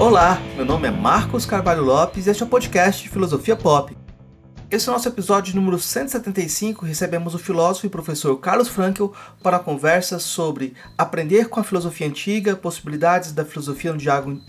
[0.00, 3.94] Olá, meu nome é Marcos Carvalho Lopes e este é o podcast Filosofia Pop.
[4.70, 6.86] Esse é o nosso episódio número 175.
[6.86, 12.06] Recebemos o filósofo e professor Carlos Frankel para a conversa sobre aprender com a filosofia
[12.06, 13.98] antiga, possibilidades da filosofia no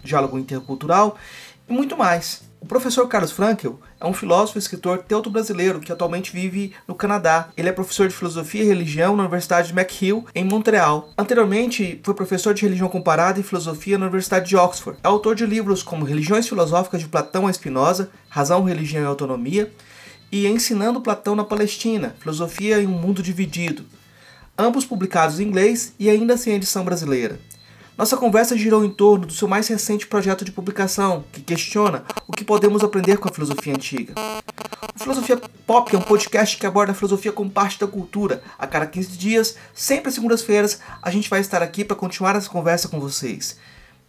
[0.01, 1.17] diálogo intercultural
[1.67, 2.49] e muito mais.
[2.61, 7.49] O professor Carlos Frankel é um filósofo e escritor teuto-brasileiro que atualmente vive no Canadá.
[7.57, 11.09] Ele é professor de filosofia e religião na Universidade de McGill, em Montreal.
[11.17, 14.99] Anteriormente, foi professor de religião comparada e filosofia na Universidade de Oxford.
[15.03, 19.73] É autor de livros como Religiões Filosóficas de Platão a Spinoza, Razão, Religião e Autonomia,
[20.31, 23.85] e Ensinando Platão na Palestina, Filosofia em um Mundo Dividido.
[24.55, 27.39] Ambos publicados em inglês e ainda sem edição brasileira.
[28.01, 32.31] Nossa conversa girou em torno do seu mais recente projeto de publicação, que questiona o
[32.31, 34.15] que podemos aprender com a filosofia antiga.
[34.95, 38.41] O Filosofia Pop é um podcast que aborda a filosofia como parte da cultura.
[38.57, 42.49] A cada 15 dias, sempre às segundas-feiras, a gente vai estar aqui para continuar essa
[42.49, 43.59] conversa com vocês.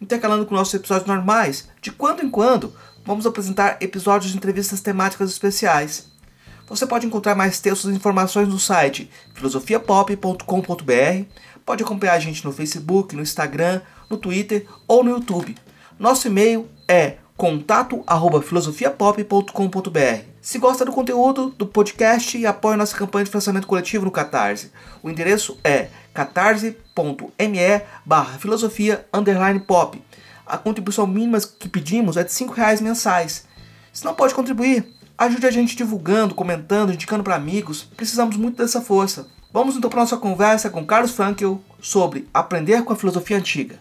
[0.01, 2.73] Intercalando com nossos episódios normais, de quando em quando,
[3.05, 6.11] vamos apresentar episódios de entrevistas temáticas especiais.
[6.67, 11.25] Você pode encontrar mais textos e informações no site filosofiapop.com.br
[11.65, 15.55] Pode acompanhar a gente no Facebook, no Instagram, no Twitter ou no YouTube.
[15.97, 20.25] Nosso e-mail é contato@filosofiapop.com.br.
[20.41, 24.73] Se gosta do conteúdo do podcast, apoie nossa campanha de financiamento coletivo no Catarse.
[25.01, 29.05] O endereço é catarse.me barra filosofia
[29.65, 30.03] pop.
[30.45, 33.45] A contribuição mínima que pedimos é de R$ reais mensais.
[33.93, 34.85] Se não pode contribuir,
[35.17, 37.83] ajude a gente divulgando, comentando, indicando para amigos.
[37.95, 39.31] Precisamos muito dessa força.
[39.53, 43.77] Vamos então para nossa conversa com Carlos Frankel sobre aprender com a filosofia antiga.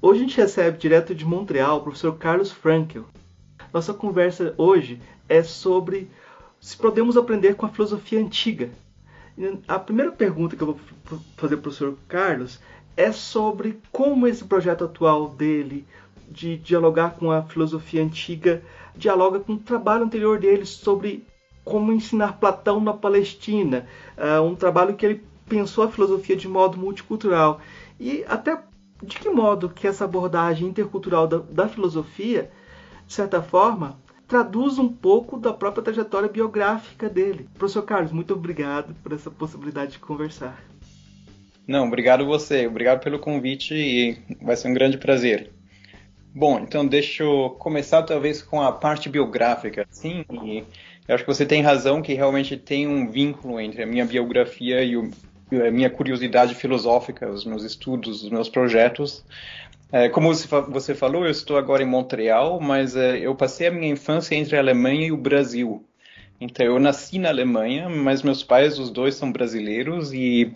[0.00, 3.06] Hoje a gente recebe direto de Montreal o professor Carlos Frankel.
[3.72, 6.10] Nossa conversa hoje é sobre
[6.60, 8.68] se podemos aprender com a filosofia antiga.
[9.68, 10.80] A primeira pergunta que eu vou
[11.36, 12.58] fazer para o professor Carlos
[12.96, 15.86] é sobre como esse projeto atual dele
[16.28, 18.62] de dialogar com a filosofia antiga
[18.96, 21.24] dialoga com o trabalho anterior dele sobre
[21.64, 23.86] como ensinar Platão na Palestina,
[24.18, 27.60] uh, um trabalho que ele pensou a filosofia de modo multicultural
[28.00, 28.60] e até
[29.02, 32.50] de que modo que essa abordagem intercultural da, da filosofia,
[33.06, 37.48] de certa forma, traduz um pouco da própria trajetória biográfica dele.
[37.54, 40.71] Professor Carlos, muito obrigado por essa possibilidade de conversar.
[41.66, 45.50] Não, obrigado você, obrigado pelo convite e vai ser um grande prazer.
[46.34, 49.86] Bom, então deixa eu começar talvez com a parte biográfica.
[49.90, 50.24] Sim,
[51.06, 54.82] eu acho que você tem razão que realmente tem um vínculo entre a minha biografia
[54.82, 55.10] e, o,
[55.52, 59.24] a minha curiosidade filosófica, os meus estudos, os meus projetos.
[59.92, 63.92] É, como você falou, eu estou agora em Montreal, mas é, eu passei a minha
[63.92, 65.84] infância entre a Alemanha e o Brasil.
[66.40, 70.50] Então, eu nasci na Alemanha, mas meus pais, os dois, são brasileiros e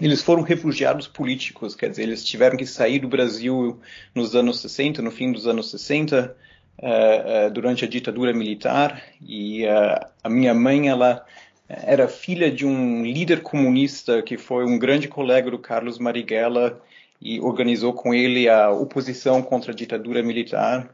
[0.00, 3.78] eles foram refugiados políticos, quer dizer, eles tiveram que sair do Brasil
[4.14, 6.36] nos anos 60, no fim dos anos 60,
[6.78, 11.24] uh, uh, durante a ditadura militar, e uh, a minha mãe, ela
[11.68, 16.80] era filha de um líder comunista que foi um grande colega do Carlos Marighella
[17.20, 20.90] e organizou com ele a oposição contra a ditadura militar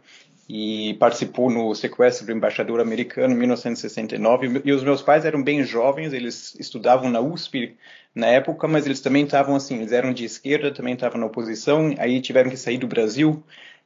[0.49, 4.63] e participou no sequestro do embaixador americano em 1969.
[4.65, 7.77] E os meus pais eram bem jovens, eles estudavam na USP
[8.15, 11.95] na época, mas eles também estavam assim, eles eram de esquerda, também estavam na oposição,
[11.99, 13.43] aí tiveram que sair do Brasil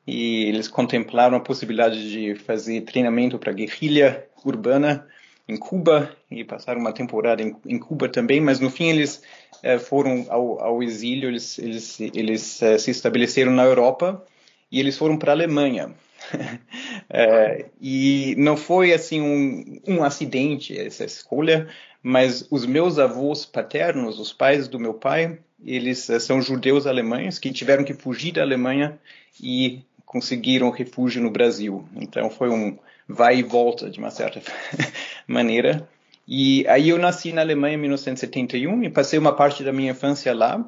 [0.07, 5.07] e eles contemplaram a possibilidade de fazer treinamento para guerrilha urbana
[5.49, 9.23] em Cuba e passaram uma temporada em, em Cuba também, mas no fim eles
[9.63, 14.25] eh, foram ao, ao, exílio, eles, eles, eles eh, se estabeleceram na Europa
[14.71, 15.93] e eles foram para a Alemanha.
[17.09, 21.69] é, e não foi assim um, um acidente essa escolha,
[22.03, 27.39] mas os meus avós paternos, os pais do meu pai, eles eh, são judeus alemães
[27.39, 28.99] que tiveram que fugir da Alemanha
[29.43, 31.85] e conseguiram refúgio no Brasil.
[31.97, 32.77] Então foi um
[33.07, 34.41] vai e volta de uma certa
[35.27, 35.89] maneira.
[36.27, 40.33] E aí eu nasci na Alemanha em 1971 e passei uma parte da minha infância
[40.35, 40.59] lá.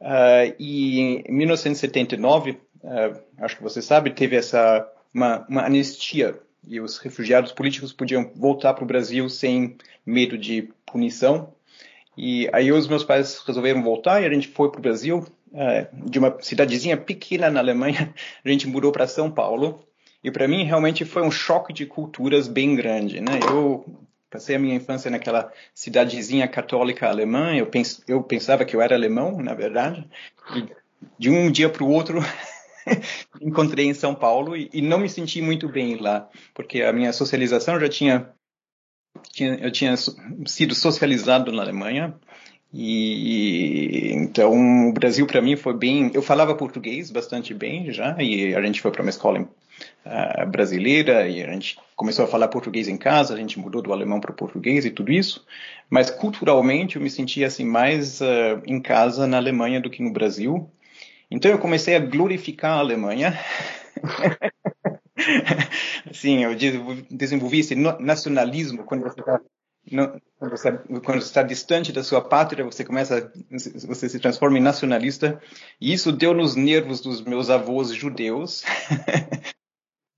[0.00, 6.80] Uh, e em 1979, uh, acho que você sabe, teve essa uma, uma anistia e
[6.80, 11.52] os refugiados políticos podiam voltar para o Brasil sem medo de punição.
[12.16, 16.08] E aí os meus pais resolveram voltar e a gente foi para o Brasil, uh,
[16.10, 18.14] de uma cidadezinha pequena na Alemanha,
[18.44, 19.84] a gente mudou para São Paulo.
[20.22, 23.40] E para mim realmente foi um choque de culturas bem grande, né?
[23.46, 23.84] Eu
[24.30, 28.94] passei a minha infância naquela cidadezinha católica alemã, eu, pens eu pensava que eu era
[28.94, 30.08] alemão, na verdade.
[30.56, 30.66] E
[31.18, 32.20] de um dia para o outro
[33.40, 37.12] encontrei em São Paulo e, e, não me senti muito bem lá, porque a minha
[37.12, 38.30] socialização já tinha,
[39.32, 39.94] tinha eu tinha
[40.46, 42.14] sido socializado na Alemanha
[42.76, 46.10] e então o Brasil para mim foi bem.
[46.12, 51.28] Eu falava português bastante bem já e a gente foi para uma escola uh, brasileira
[51.28, 53.32] e a gente começou a falar português em casa.
[53.32, 55.46] A gente mudou do alemão para o português e tudo isso.
[55.88, 60.12] Mas culturalmente eu me sentia assim mais uh, em casa na Alemanha do que no
[60.12, 60.68] Brasil.
[61.34, 63.38] Então eu comecei a glorificar a Alemanha.
[66.08, 66.54] assim, eu
[67.10, 69.40] desenvolvi esse nacionalismo quando você está
[69.90, 73.30] não, você, quando você está distante da sua pátria, você começa,
[73.86, 75.38] você se transforma em nacionalista.
[75.78, 78.64] E isso deu nos nervos dos meus avós judeus.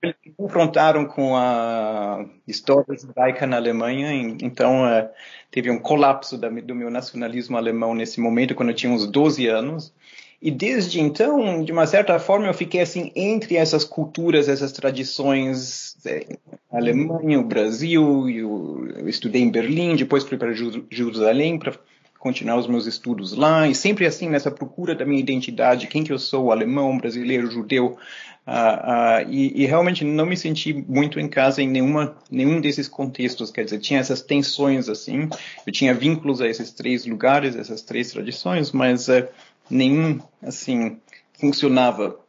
[0.01, 5.09] Eles se confrontaram com a história judaica na Alemanha, então uh,
[5.49, 9.91] teve um colapso do meu nacionalismo alemão nesse momento, quando eu tinha uns 12 anos.
[10.39, 15.95] E desde então, de uma certa forma, eu fiquei assim entre essas culturas, essas tradições,
[16.05, 16.37] é,
[16.71, 20.53] Alemanha, o Brasil, eu, eu, estudei em Berlim, depois fui para
[20.91, 21.73] Jerusalém para
[22.19, 26.11] continuar os meus estudos lá, e sempre assim nessa procura da minha identidade, quem que
[26.11, 27.97] eu sou, alemão, brasileiro, judeu,
[28.45, 32.87] uh, uh, e, e, realmente não me senti muito em casa em nenhuma, nenhum desses
[32.87, 35.29] contextos, quer dizer, tinha essas tensões assim,
[35.65, 39.27] eu tinha vínculos a esses três lugares, essas três tradições, mas uh,
[39.69, 40.97] nenhum, assim,
[41.39, 42.19] funcionava.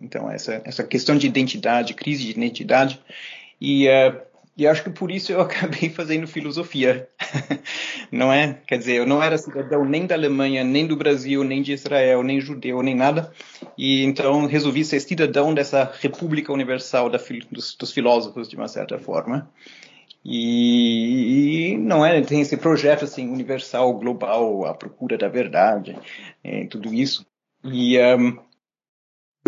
[0.00, 3.00] Então, essa, essa questão de identidade, crise de identidade,
[3.60, 4.20] e, uh,
[4.56, 7.08] e acho que por isso eu acabei fazendo filosofia,
[8.10, 8.58] não é?
[8.66, 12.22] Quer dizer, eu não era cidadão nem da Alemanha, nem do Brasil, nem de Israel,
[12.22, 13.32] nem judeu, nem nada,
[13.76, 17.20] e então resolvi ser cidadão dessa República Universal da,
[17.50, 19.48] dos, dos filósofos, de uma certa forma.
[20.24, 25.96] E, e, não é tem esse projeto assim universal global a procura da verdade
[26.42, 27.24] é, tudo isso.
[27.64, 28.38] E um,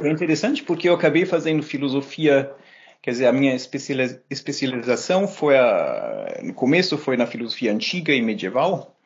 [0.02, 2.54] é interessante porque eu acabei fazendo filosofia
[3.02, 8.96] quer dizer a minha especialização foi a, no começo foi na filosofia antiga e medieval.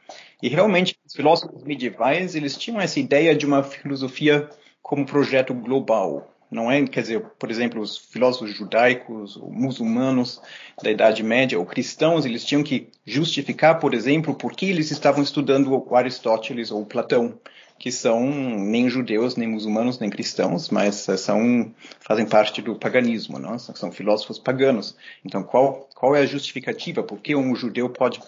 [0.43, 4.49] E realmente os filósofos medievais eles tinham essa ideia de uma filosofia
[4.83, 10.41] como projeto global não é, quer dizer, por exemplo, os filósofos judaicos, ou muçulmanos
[10.83, 15.23] da Idade Média, ou cristãos, eles tinham que justificar, por exemplo, por que eles estavam
[15.23, 17.39] estudando Aristóteles ou Platão,
[17.79, 23.39] que são nem judeus, nem muçulmanos, nem cristãos, mas eh, são fazem parte do paganismo,
[23.39, 23.59] não?
[23.59, 24.97] São filósofos paganos.
[25.25, 27.03] Então, qual qual é a justificativa?
[27.03, 28.21] Por que um judeu pode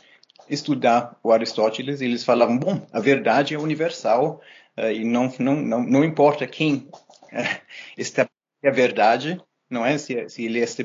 [0.50, 2.00] estudar o Aristóteles?
[2.00, 4.40] Eles falavam, bom, a verdade é universal
[4.76, 6.88] uh, e não, não não não importa quem
[7.96, 8.30] estabelecer
[8.64, 9.40] a verdade,
[9.70, 9.98] não é?
[9.98, 10.84] Se, se, ele, se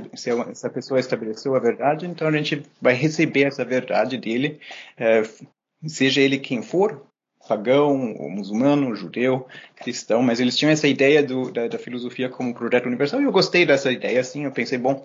[0.49, 4.59] essa pessoa estabeleceu a verdade, então a gente vai receber essa verdade dele,
[4.97, 5.23] é,
[5.87, 7.05] seja ele quem for,
[7.47, 12.53] pagão, ou muçulmano, judeu, cristão, mas eles tinham essa ideia do, da, da, filosofia como
[12.53, 15.03] projeto universal e eu gostei dessa ideia, assim, eu pensei, bom,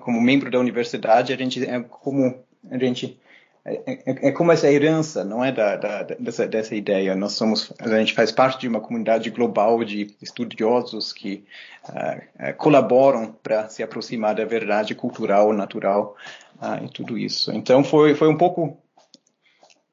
[0.00, 3.18] como membro da universidade, a gente é como a gente
[3.66, 7.16] é, é, é, como essa herança, não é da, da, dessa, dessa ideia.
[7.16, 11.44] Nós somos, a gente faz parte de uma comunidade global de estudiosos que
[11.88, 16.14] uh, colaboram para se aproximar da verdade cultural, natural
[16.56, 17.52] uh, e tudo isso.
[17.52, 18.76] Então foi foi um pouco,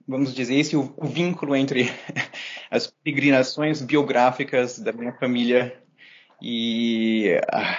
[0.05, 1.89] vamos dizer, esse o, o vínculo entre
[2.69, 5.73] as peregrinações biográficas da minha família
[6.41, 7.77] e a,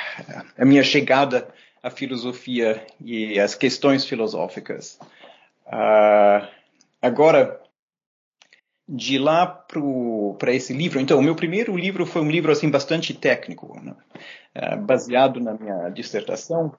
[0.57, 1.49] a minha chegada
[1.83, 4.99] à filosofia e às questões filosóficas.
[5.67, 6.47] Uh,
[7.01, 7.61] agora,
[8.89, 9.47] de lá
[10.39, 13.95] para esse livro, então, o meu primeiro livro foi um livro assim bastante técnico, né?
[14.57, 16.75] uh, baseado na minha dissertação,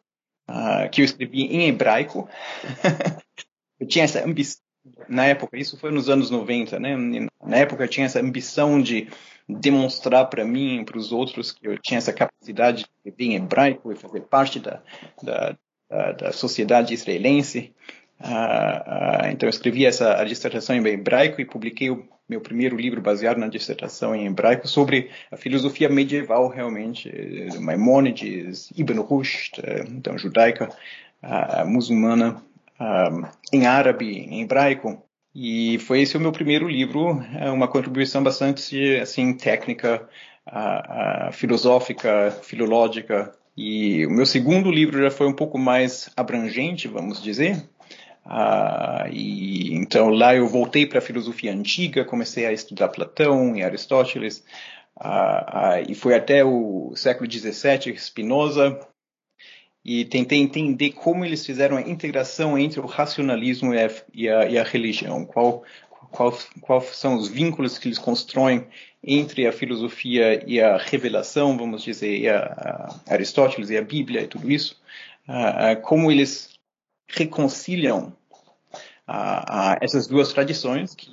[0.50, 2.30] uh, que eu escrevi em hebraico.
[3.80, 4.62] eu tinha essa ambição,
[5.08, 6.96] na época, isso foi nos anos 90, né?
[7.42, 9.08] Na época eu tinha essa ambição de
[9.48, 13.92] demonstrar para mim, para os outros, que eu tinha essa capacidade de escrever em hebraico
[13.92, 14.82] e fazer parte da,
[15.22, 15.58] da,
[15.90, 17.74] da, da sociedade israelense.
[18.24, 23.02] Uh, uh, então eu escrevi essa dissertação em hebraico e publiquei o meu primeiro livro
[23.02, 27.12] baseado na dissertação em hebraico sobre a filosofia medieval realmente,
[27.60, 30.70] Maimônides, Ibn Rushd, eh, então judaica,
[31.22, 32.42] uh, muçulmana,
[33.52, 35.04] em árabe, em hebraico.
[35.36, 40.08] E foi esse o meu primeiro livro, é uma contribuição bastante assim técnica,
[41.32, 43.32] filosófica, filológica.
[43.56, 47.64] E o meu segundo livro já foi um pouco mais abrangente, vamos dizer,
[48.26, 53.64] ah, e então lá eu voltei para a filosofia antiga, comecei a estudar Platão e
[53.64, 54.44] Aristóteles,
[54.96, 58.80] ah, ah, e foi até o século XVII, Spinoza,
[59.84, 64.50] e tentei entender como eles fizeram a integração entre o racionalismo e a, e a,
[64.50, 65.64] e a religião, qual,
[66.12, 68.66] quais qual são os vínculos que eles constroem
[69.04, 74.28] entre a filosofia e a revelação, vamos dizer, a, a Aristóteles e a Bíblia e
[74.28, 74.82] tudo isso,
[75.28, 76.53] uh, como eles
[77.16, 78.14] reconciliam
[79.08, 81.12] uh, essas duas tradições, que,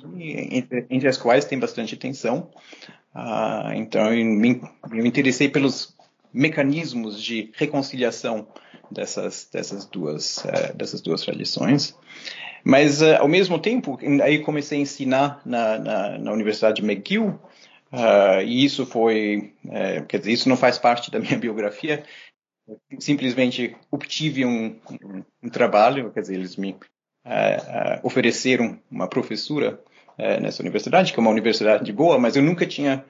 [0.51, 2.49] entre, entre, as quais tem bastante tensão.
[3.75, 5.95] então, eu me, eu me interessei pelos
[6.33, 8.47] mecanismos de reconciliação
[8.89, 11.95] dessas, dessas, duas, uh, dessas duas tradições.
[12.63, 17.39] Mas, uh, ao mesmo tempo, aí comecei a ensinar na, na, na Universidade de McGill,
[17.91, 19.53] uh, e isso foi,
[20.07, 22.03] quer dizer, isso não faz parte da minha biografia,
[22.99, 26.75] simplesmente obtive um, um, um trabalho, quer dizer, eles me
[28.01, 29.79] ofereceram uma professura
[30.41, 33.05] nessa universidade, que é uma universidade boa, mas eu nunca tinha,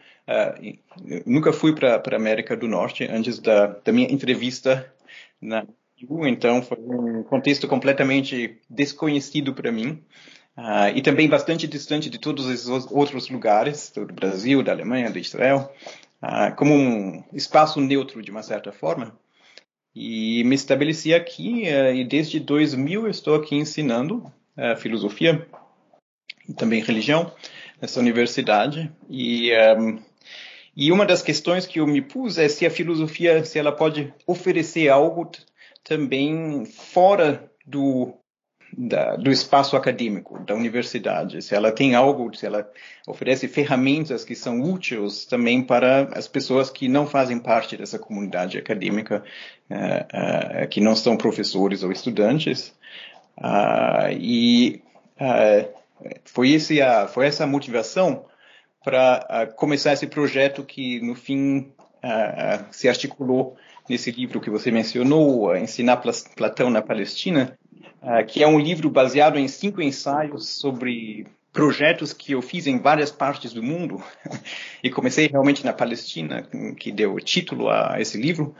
[1.26, 4.94] nunca fui para a América do Norte antes da, da minha entrevista
[5.42, 5.66] na
[6.28, 10.04] então foi um contexto completamente desconhecido para mim
[10.58, 15.20] uh, e também bastante distante de todos esses outros lugares do Brasil, da Alemanha, do
[15.20, 15.72] Israel,
[16.24, 19.16] uh, como um espaço neutro de uma certa forma.
[19.94, 24.32] E me estabeleci aqui uh, e desde 2000 estou aqui ensinando
[24.78, 25.48] filosofia
[26.48, 27.32] e também religião
[27.82, 28.92] nessa universidade.
[29.10, 29.98] E um,
[30.76, 34.14] e uma das questões que eu me pus é se a filosofia, se ela pode
[34.26, 35.30] oferecer algo
[35.84, 38.14] também fora do,
[38.78, 41.42] da, do espaço acadêmico, da universidade.
[41.42, 42.70] Se ela tem algo, se ela
[43.08, 48.58] oferece ferramentas que são úteis também para as pessoas que não fazem parte dessa comunidade
[48.58, 49.24] acadêmica,
[49.70, 52.74] uh, uh, que não são professores ou estudantes.
[53.38, 54.82] Uh, e
[56.26, 58.26] foi, esse a, foi essa a motivação
[58.84, 61.72] para uh, começar esse projeto que, no fim,
[62.04, 63.56] uh, se articulou
[63.90, 66.02] nesse livro que você mencionou, Ensinar
[66.36, 67.58] Platão na Palestina,
[68.28, 73.12] que é um livro baseado em cinco ensaios sobre projetos que eu fiz em várias
[73.12, 74.02] partes do mundo
[74.84, 78.56] e comecei realmente na Palestina, que deu título a esse livro.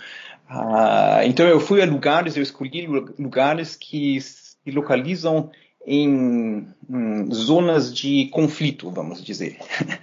[1.26, 2.86] então eu fui a lugares, eu escolhi
[3.18, 5.50] lugares que se localizam
[5.86, 9.58] em, em zonas de conflito, vamos dizer.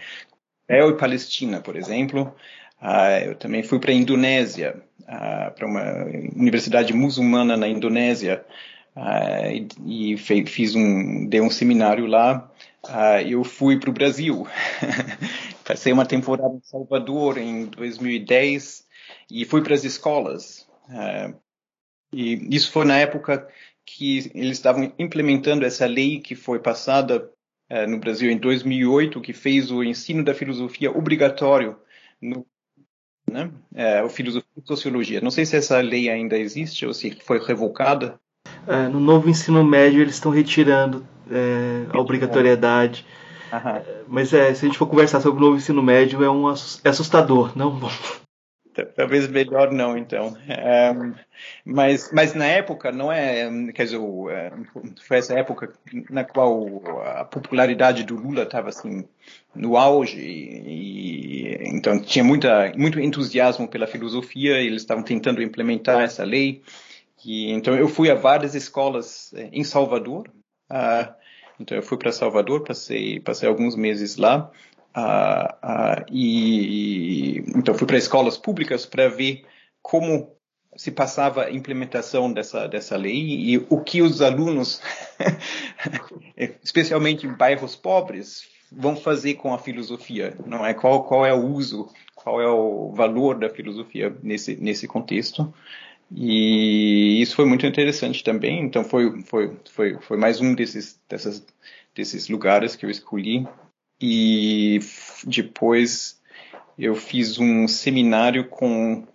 [0.69, 2.35] Israel e Palestina, por exemplo.
[2.81, 6.05] Uh, eu também fui para a Indonésia, uh, para uma
[6.37, 8.45] universidade muçulmana na Indonésia,
[8.99, 12.51] uh, e, fiz um, dei um seminário lá.
[13.27, 14.47] eu fui para o Brasil,
[15.65, 18.87] passei uma temporada em Salvador em 2010
[19.31, 20.67] e fui para as escolas.
[22.13, 23.49] e isso foi na época
[23.85, 27.31] que eles estavam implementando essa lei que foi passada
[27.87, 31.77] no Brasil em 2008, que fez o ensino da filosofia obrigatório
[32.21, 32.47] no
[33.29, 33.53] né?
[33.75, 35.21] É, o filosofia e sociologia.
[35.21, 38.19] Não sei se essa lei ainda existe ou se foi revocada.
[38.69, 43.05] É, no novo ensino médio eles estão retirando é, a obrigatoriedade.
[44.07, 46.89] Mas é, se a gente for conversar sobre o novo ensino médio é um é
[46.89, 47.81] assustador, não?
[48.95, 50.37] Talvez melhor não, então.
[50.47, 50.95] É,
[51.65, 53.49] mas, mas na época, não é.
[53.73, 53.99] Quer dizer,
[55.07, 55.73] foi essa época
[56.11, 59.05] na qual a popularidade do Lula estava assim,
[59.55, 66.23] no auge, e, então tinha muita, muito entusiasmo pela filosofia, eles estavam tentando implementar essa
[66.23, 66.63] lei.
[67.25, 70.29] E, então eu fui a várias escolas é, em Salvador.
[70.71, 71.13] Uh,
[71.61, 74.51] então eu fui para Salvador, passei, passei alguns meses lá.
[74.97, 79.45] Uh, uh, e então fui para escolas públicas para ver
[79.83, 80.37] como
[80.77, 84.81] se passava a implementação dessa dessa lei e o que os alunos,
[86.63, 91.47] especialmente em bairros pobres, vão fazer com a filosofia, não é qual qual é o
[91.47, 95.53] uso, qual é o valor da filosofia nesse nesse contexto.
[96.11, 98.61] E isso foi muito interessante também.
[98.65, 101.47] Então foi foi foi foi mais um desses dessas
[101.95, 103.47] desses lugares que eu escolhi
[104.01, 104.79] e
[105.27, 106.21] depois
[106.79, 109.07] eu fiz um seminário com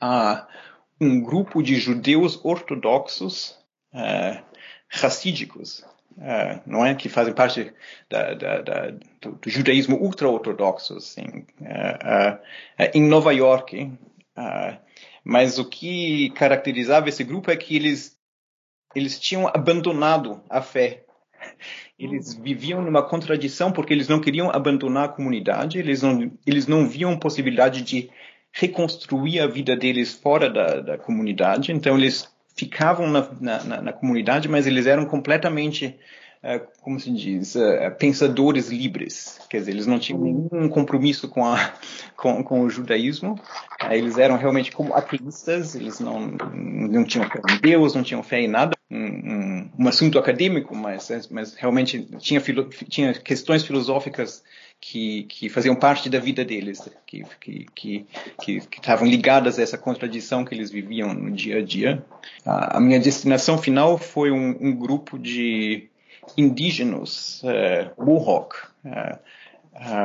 [0.00, 0.46] ah,
[1.00, 3.58] um grupo de judeus ortodoxos
[3.94, 4.42] uh,
[4.88, 5.80] racídicos,
[6.18, 7.72] uh, não é, que fazem parte
[8.08, 12.38] da, da, da, do, do, judaísmo ultra-ortodoxo, assim, uh,
[12.94, 13.90] em Nova York.
[15.28, 18.16] Mas o que caracterizava esse grupo é que eles
[18.94, 21.04] eles tinham abandonado a fé.
[21.98, 26.88] Eles viviam numa contradição porque eles não queriam abandonar a comunidade, eles não, eles não
[26.88, 28.08] viam possibilidade de
[28.52, 34.48] reconstruir a vida deles fora da, da comunidade, então eles ficavam na, na, na, comunidade,
[34.48, 35.98] mas eles eram completamente,
[36.80, 39.40] como se diz, uh, pensadores livres.
[39.48, 41.72] Quer dizer, eles não tinham nenhum compromisso com, a,
[42.16, 43.38] com, com o judaísmo.
[43.90, 48.40] Eles eram realmente como ateístas, eles não, não tinham fé em Deus, não tinham fé
[48.40, 48.76] em nada.
[48.90, 54.42] um, um, assunto acadêmico, mas, mas realmente tinha, filo, tinha questões filosóficas
[54.80, 58.06] que, que faziam parte da vida deles, que que, que,
[58.40, 62.04] que, estavam ligadas a essa contradição que eles viviam no dia a dia.
[62.44, 65.88] A, a minha destinação final foi um, um grupo de
[66.36, 68.56] indígenas uh, Mohawk,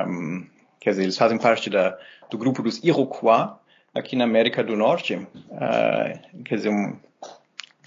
[0.07, 0.47] um,
[0.79, 1.97] quer dizer, eles fazem parte da,
[2.29, 3.49] do grupo dos Iroquois,
[3.93, 6.97] aqui na América do Norte, uh, quer dizer, um,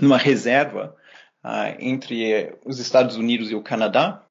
[0.01, 0.95] numa reserva
[1.45, 4.24] uh, entre os Estados Unidos e o Canadá.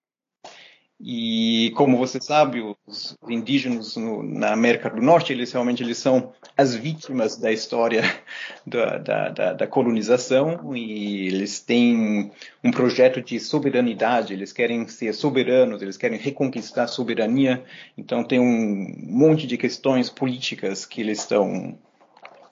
[1.06, 6.32] E como você sabe, os indígenas no, na América do Norte, eles realmente eles são
[6.56, 8.04] as vítimas da história
[8.66, 12.32] da, da, da, da, colonização e eles têm
[12.64, 17.66] um projeto de soberanidade, eles querem ser soberanos, eles querem reconquistar a soberania.
[17.98, 21.78] Então tem um monte de questões políticas que eles estão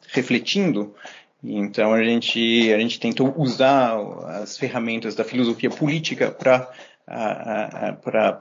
[0.10, 0.94] refletindo
[1.44, 3.98] então a gente a gente tentou usar
[4.42, 6.72] as ferramentas da filosofia política para
[7.06, 8.38] para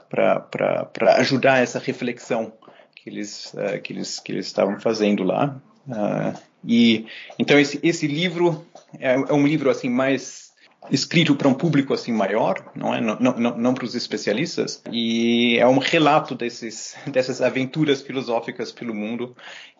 [1.17, 2.53] ajudar essa reflexão
[2.95, 7.05] que eles uh, que eles que eles estavam fazendo lá uh, e
[7.37, 8.65] então esse esse livro
[8.99, 10.51] é, é um livro assim mais
[10.89, 12.99] escrito para um público assim maior, não é?
[12.99, 14.81] Não, não, não para os especialistas.
[14.91, 19.37] E é um relato desses, dessas aventuras filosóficas pelo mundo.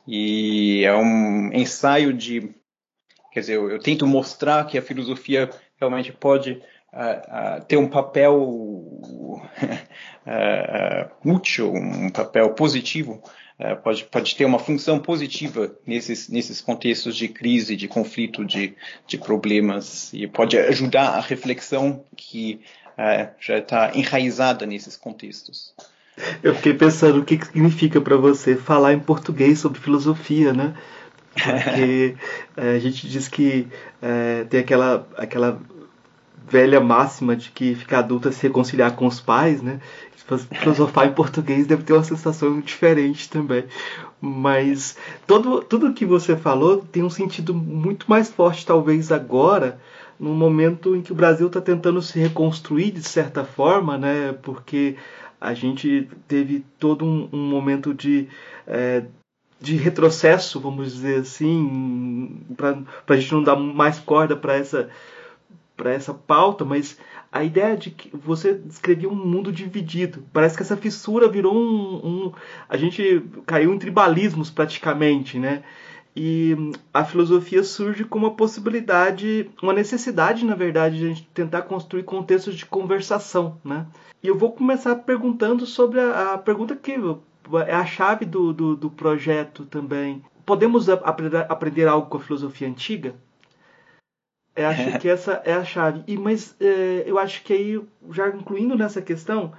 [0.08, 2.54] E é um ensaio de
[3.32, 6.62] Quer dizer, eu, eu tento mostrar que a filosofia realmente pode
[6.94, 8.36] uh, ter um papel
[11.26, 13.22] útil, um papel positivo,
[13.84, 19.18] pode, pode ter uma função positiva nesses, nesses contextos de crise, de conflito, de, de
[19.18, 22.62] problemas, e pode ajudar a reflexão que
[23.40, 25.74] já está enraizada nesses contextos.
[26.44, 30.74] Eu fiquei pensando o que, que significa para você falar em português sobre filosofia, né?
[31.34, 32.16] Porque
[32.58, 33.68] é, a gente diz que
[34.02, 35.60] é, tem aquela, aquela
[36.52, 39.80] velha máxima de que ficar adulto é se reconciliar com os pais, né?
[40.62, 43.66] Filosofar em português deve ter uma sensação diferente também.
[44.20, 49.80] Mas todo, tudo que você falou tem um sentido muito mais forte, talvez agora,
[50.20, 54.34] no momento em que o Brasil está tentando se reconstruir de certa forma, né?
[54.42, 54.96] Porque
[55.40, 58.28] a gente teve todo um, um momento de
[58.68, 59.04] é,
[59.62, 64.90] de retrocesso, vamos dizer assim, para a gente não dar mais corda para essa
[65.82, 67.00] para essa pauta, mas
[67.32, 70.24] a ideia de que você descrevia um mundo dividido.
[70.32, 72.32] Parece que essa fissura virou um, um
[72.70, 75.64] a gente caiu em tribalismos praticamente, né?
[76.16, 76.56] E
[76.94, 82.04] a filosofia surge como uma possibilidade, uma necessidade, na verdade, de a gente tentar construir
[82.04, 83.88] contextos de conversação, né?
[84.22, 86.94] E eu vou começar perguntando sobre a, a pergunta que
[87.66, 90.22] é a chave do, do, do projeto também.
[90.46, 93.16] Podemos aprender, aprender algo com a filosofia antiga?
[94.62, 96.04] Eu acho que essa é a chave.
[96.08, 99.54] E, mas é, eu acho que aí, já incluindo nessa questão,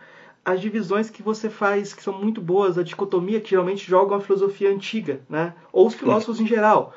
[0.45, 4.21] as divisões que você faz, que são muito boas, a dicotomia que geralmente jogam a
[4.21, 5.55] filosofia antiga, né?
[5.73, 6.93] ou os filósofos em geral,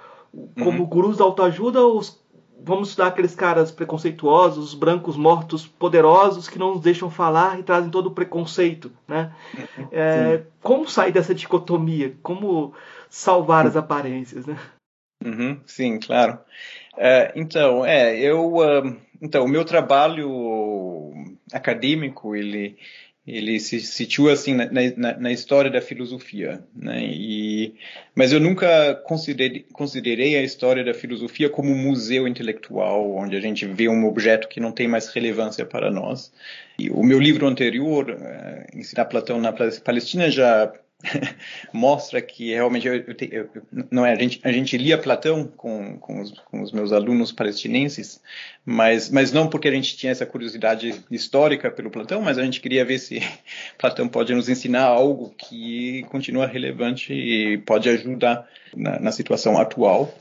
[0.55, 0.85] como uhum.
[0.85, 2.23] gurus da autoajuda ou os
[2.65, 7.91] vamos estudar aqueles caras preconceituosos, brancos mortos poderosos que não nos deixam falar e trazem
[7.91, 9.31] todo o preconceito, né?
[9.91, 12.17] É, como sair dessa dicotomia?
[12.23, 12.73] Como
[13.07, 14.57] salvar as aparências, né?
[15.25, 16.39] Uhum, sim, claro.
[16.97, 21.13] É, então, é, eu, uh, então, o meu trabalho
[21.51, 22.77] acadêmico, ele
[23.27, 27.03] ele se situa assim na, na, na, história da filosofia, né?
[27.03, 27.73] E,
[28.13, 33.39] mas eu nunca considerei, considerei a história da filosofia como um museu intelectual onde a
[33.39, 36.31] gente vê um objeto que não tem mais relevância para nós.
[36.77, 40.71] E o meu livro anterior, uh, Ensinar Platão na Palestina, já
[41.73, 43.49] mostra que realmente eu, eu, eu,
[43.91, 47.31] não é a gente a gente lia Platão com, com os, com, os, meus alunos
[47.31, 48.21] palestinenses
[48.65, 52.61] mas mas não porque a gente tinha essa curiosidade histórica pelo Platão mas a gente
[52.61, 53.19] queria ver se
[53.77, 60.13] Platão pode nos ensinar algo que continua relevante e pode ajudar na, na situação atual.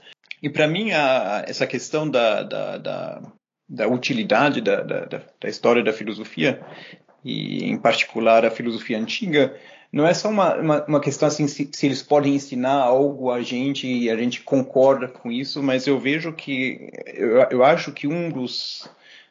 [0.43, 3.23] E para mim a, essa questão da, da, da,
[3.69, 6.61] da utilidade da, da, da história da filosofia
[7.25, 9.57] e em particular a filosofia antiga
[9.95, 13.41] não é só uma, uma, uma questão assim se, se, eles podem ensinar algo a
[13.43, 18.09] gente e a gente concorda com isso, mas eu vejo que eu, eu acho que
[18.09, 18.91] um dos,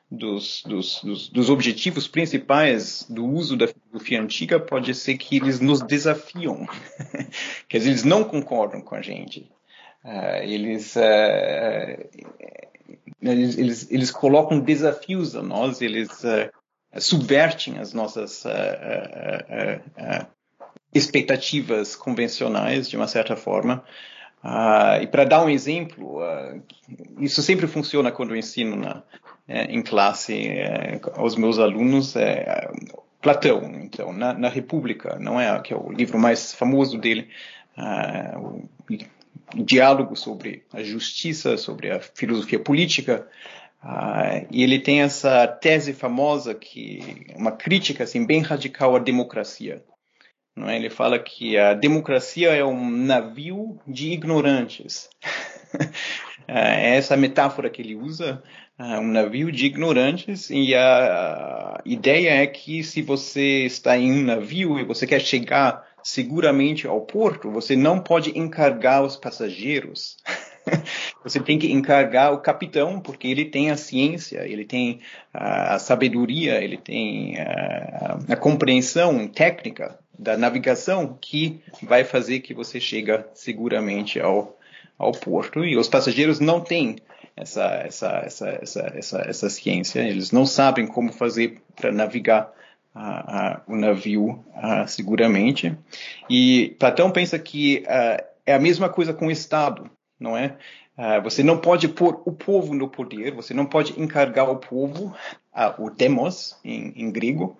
[0.10, 5.60] dos, dos, dos, dos objetivos principais do uso da filosofia antiga pode ser que eles
[5.60, 6.65] nos desafiam,
[7.67, 9.52] que eles não concordam com a gente.
[10.02, 12.10] Uh, eles, uh,
[13.21, 16.49] eles, eles, eles, colocam desafios a nós, eles uh,
[17.02, 18.45] subvertem as nossas
[20.94, 23.84] expectativas convencionais, de uma certa forma.
[24.44, 26.62] Uh, e para dar um exemplo, uh,
[27.20, 29.02] isso sempre funciona quando eu ensino na,
[29.48, 32.70] é, em classe é, aos meus alunos é,
[33.22, 37.30] Platão, então, na, na, República, não é que é o livro mais famoso dele,
[37.78, 38.68] uh,
[39.56, 43.26] o diálogo sobre a justiça, sobre a filosofia política,
[43.82, 49.82] uh, e ele tem essa tese famosa que uma crítica assim bem radical à democracia.
[50.56, 50.76] É?
[50.76, 55.10] Ele fala que a democracia é um navio de ignorantes.
[56.48, 58.44] é essa metáfora que ele usa,
[58.78, 64.24] é um navio de ignorantes, e a ideia é que se você está em um
[64.24, 70.18] navio e você quer chegar seguramente ao porto, você não pode encargar os passageiros.
[71.24, 75.00] você tem que encargar o capitão, porque ele tem a ciência, ele tem
[75.34, 82.80] a sabedoria, ele tem a, a compreensão técnica da navegação que vai fazer que você
[82.80, 84.58] chegue seguramente ao,
[84.97, 85.65] ao porto.
[85.65, 86.97] E os passageiros não têm
[87.36, 92.52] essa, essa, essa, essa, essa, essa ciência, eles não sabem como fazer para navegar
[93.67, 94.43] o navio
[94.88, 95.76] seguramente.
[96.30, 97.84] E Platão pensa que
[98.45, 100.58] é a mesma coisa com o Estado, não é?
[101.23, 105.15] você não pode pôr o povo no poder, você não pode encargar o povo,
[105.80, 107.58] o demos em, em grego,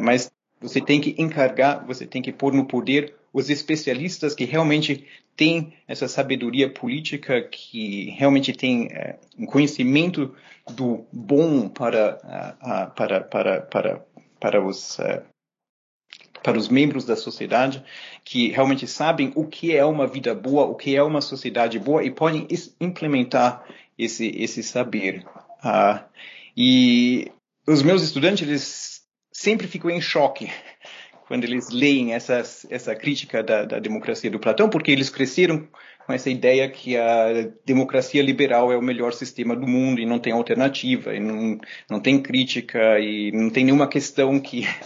[0.00, 0.30] mas
[0.62, 5.74] você tem que encargar, você tem que pôr no poder os especialistas que realmente têm
[5.88, 10.34] essa sabedoria política, que realmente têm é, um conhecimento
[10.70, 14.04] do bom para, uh, uh, para, para, para,
[14.38, 15.22] para os uh,
[16.42, 17.84] para os membros da sociedade
[18.24, 22.02] que realmente sabem o que é uma vida boa, o que é uma sociedade boa
[22.02, 22.48] e podem
[22.80, 23.64] implementar
[23.96, 25.24] esse esse saber.
[25.64, 26.02] Uh,
[26.56, 27.30] e
[27.66, 29.01] os meus estudantes eles
[29.32, 30.50] sempre ficam em choque
[31.26, 35.66] quando eles leem essa, essa crítica da, da democracia do Platão, porque eles cresceram
[36.06, 40.18] com essa ideia que a democracia liberal é o melhor sistema do mundo e não
[40.18, 44.66] tem alternativa, e não, não tem crítica e não tem nenhuma questão que.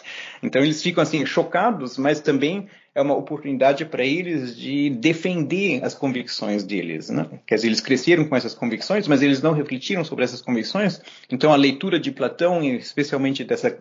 [0.43, 5.95] Então eles ficam assim chocados, mas também é uma oportunidade para eles de defender as
[5.95, 7.09] convicções deles.
[7.09, 7.27] Né?
[7.47, 11.01] Quer dizer, eles cresceram com essas convicções, mas eles não refletiram sobre essas convicções.
[11.31, 13.77] Então a leitura de Platão, especialmente dessa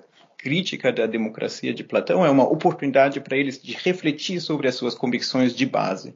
[0.45, 4.93] crítica da democracia de Platão é uma oportunidade para eles de refletir sobre as suas
[4.93, 6.09] convicções de base.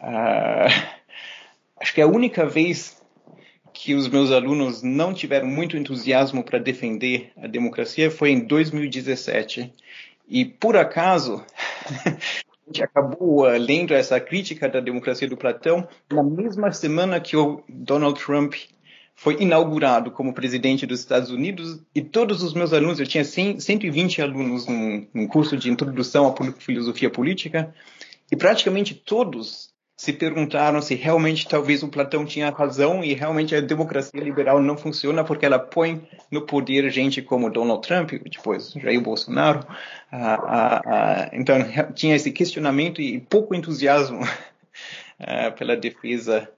[0.00, 0.66] Uh,
[1.80, 3.00] acho que a única vez
[3.72, 9.72] que os meus alunos não tiveram muito entusiasmo para defender a democracia foi em 2017.
[10.28, 11.40] E por acaso,
[12.04, 17.36] a gente acabou uh, lendo essa crítica da democracia do Platão na mesma semana que
[17.36, 18.54] o Donald Trump
[19.14, 23.60] foi inaugurado como presidente dos Estados Unidos e todos os meus alunos, eu tinha 100,
[23.60, 27.72] 120 alunos num, num curso de introdução à filosofia política
[28.30, 33.60] e praticamente todos se perguntaram se realmente talvez o Platão tinha razão e realmente a
[33.60, 39.00] democracia liberal não funciona porque ela põe no poder gente como Donald Trump, depois Jair
[39.00, 39.64] Bolsonaro.
[40.10, 41.56] Ah, ah, ah, então
[41.94, 44.20] tinha esse questionamento e pouco entusiasmo
[45.20, 46.50] ah, pela defesa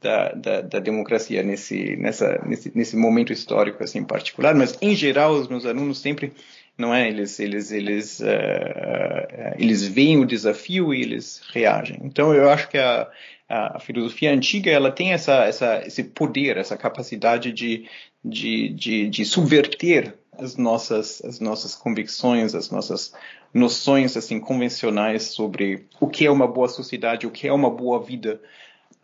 [0.00, 5.32] da, da, da, democracia nesse, nessa, nesse, nesse momento histórico assim particular, mas em geral
[5.32, 6.32] os meus alunos sempre
[6.76, 12.00] não é eles eles eles uh, eles veem o desafio e eles reagem.
[12.02, 13.08] Então eu acho que a,
[13.48, 17.88] a, filosofia antiga ela tem essa, essa esse poder, essa capacidade de
[18.24, 23.14] de, de, de subverter as nossas as nossas convicções, as nossas
[23.52, 28.02] noções assim convencionais sobre o que é uma boa sociedade, o que é uma boa
[28.02, 28.40] vida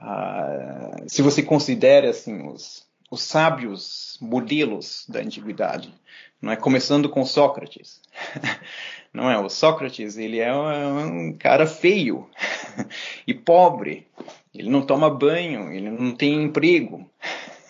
[0.00, 5.92] ah, se você considera assim os, os sábios modelos da antiguidade,
[6.40, 6.56] não é?
[6.56, 8.00] Começando com Sócrates,
[9.12, 9.38] não é?
[9.38, 12.26] O Sócrates ele é um cara feio
[13.26, 14.06] e pobre,
[14.54, 17.08] ele não toma banho, ele não tem emprego,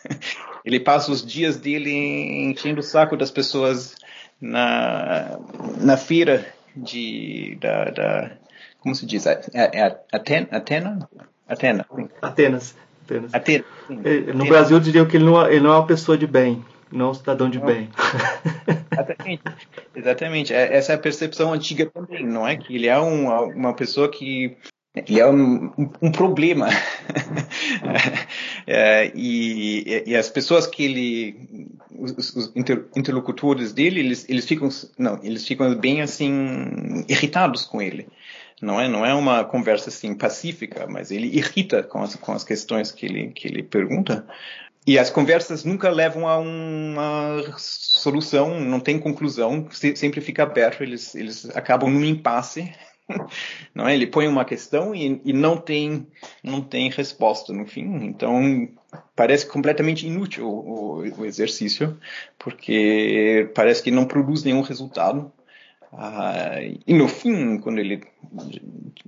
[0.64, 3.97] ele passa os dias dele enchendo o saco das pessoas
[4.40, 5.37] na
[5.79, 8.31] na feira de da, da
[8.79, 9.27] como se diz?
[9.27, 11.09] É, é Atena, Atena
[11.51, 11.87] Atenas.
[12.23, 12.77] Atenas.
[13.05, 13.35] Atenas.
[13.35, 13.67] Atenas.
[14.35, 17.11] No Brasil diriam que ele não, ele não é uma pessoa de bem, não é
[17.11, 17.67] um cidadão de não.
[17.67, 17.91] bem.
[18.93, 19.43] Exatamente.
[19.95, 20.55] Exatamente.
[20.55, 22.57] É, essa é a percepção antiga também, não é?
[22.57, 24.57] Que ele é um, uma pessoa que
[24.95, 26.69] ele é um, um problema.
[28.67, 32.53] é, e, e, as pessoas que ele, os, os
[32.97, 38.07] interlocutores dele, eles, eles ficam, não, eles ficam bem assim irritados com ele
[38.61, 42.44] não é não é uma conversa assim pacífica, mas ele irrita com as, com as
[42.44, 44.27] questões que ele que ele pergunta.
[44.87, 51.14] E as conversas nunca levam a uma solução, não tem conclusão, sempre fica aberto, eles
[51.14, 52.73] eles acabam num impasse.
[53.75, 53.94] Não é?
[53.94, 56.07] Ele põe uma questão e, e não tem
[56.44, 58.05] não tem resposta no fim.
[58.05, 58.68] Então
[59.16, 61.99] parece completamente inútil o, o, exercício,
[62.38, 65.33] porque parece que não produz nenhum resultado.
[65.92, 68.03] Ah, e no fim, quando ele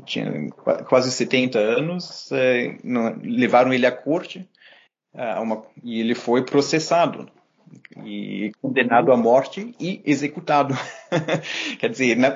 [0.04, 0.50] tinha
[0.88, 2.76] quase 70 anos, eh,
[3.22, 4.48] levaram ele à corte
[5.14, 7.30] ah, uma, e ele foi processado
[8.04, 10.74] e condenado à morte e executado.
[11.78, 12.34] Quer dizer, na,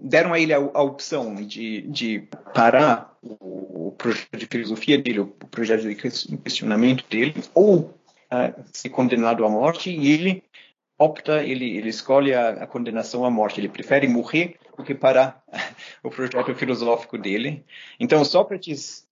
[0.00, 5.20] deram a ele a, a opção de, de parar o, o, projeto de filosofia dele,
[5.20, 7.94] o projeto de questionamento dele, ou
[8.32, 10.42] uh, ser condenado à morte, e ele
[10.98, 13.60] opta, ele, ele escolhe a, a, condenação à morte.
[13.60, 15.42] Ele prefere morrer do que parar
[16.02, 17.64] o projeto filosófico dele.
[17.98, 19.06] Então, Sócrates,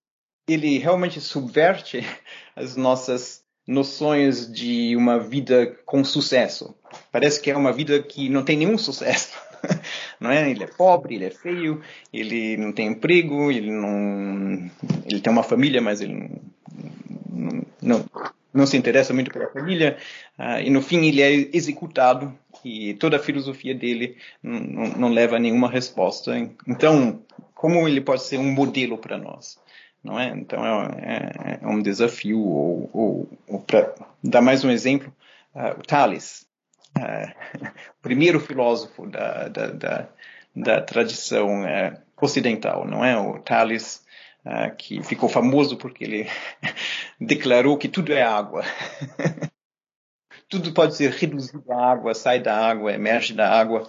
[0.48, 2.00] ele realmente subverte
[2.54, 6.74] as nossas noções de uma vida com sucesso.
[7.10, 9.32] Parece que é uma vida que não tem nenhum sucesso.
[10.20, 10.50] Não é?
[10.50, 11.80] Ele é pobre, ele é feio,
[12.12, 14.70] ele não tem emprego, ele não,
[15.06, 16.30] ele tem uma família, mas ele
[17.30, 18.04] não, não,
[18.54, 19.98] não se interessa muito pela família.
[20.38, 22.32] Uh, e no fim ele é executado
[22.64, 26.34] e toda a filosofia dele não, leva a nenhuma resposta.
[26.66, 27.20] Então,
[27.54, 29.58] como ele pode ser um modelo para nós?
[30.04, 30.28] não é?
[30.28, 32.38] Então é, é, é um desafio.
[32.38, 35.12] Ou, ou, ou para dar mais um exemplo,
[35.54, 36.46] uh, o Tales,
[36.98, 37.32] uh,
[37.98, 40.08] o primeiro filósofo da, da, da,
[40.54, 43.16] da tradição uh, ocidental, não é?
[43.16, 43.38] O
[44.44, 46.28] Tales, que ficou famoso porque ele
[47.20, 48.62] declarou que tudo é água.
[50.48, 53.88] tudo pode ser reduzido à água, sai da água, emerge da água.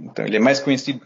[0.00, 1.04] então ele é mais conhecido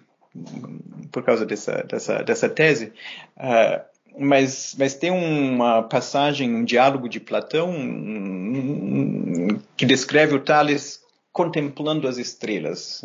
[1.10, 2.92] por causa dessa, dessa, dessa tese.
[3.36, 10.97] Uh, mas, mas tem uma passagem, um diálogo de Platão um, que descreve o Tales
[11.32, 13.04] contemplando as estrelas.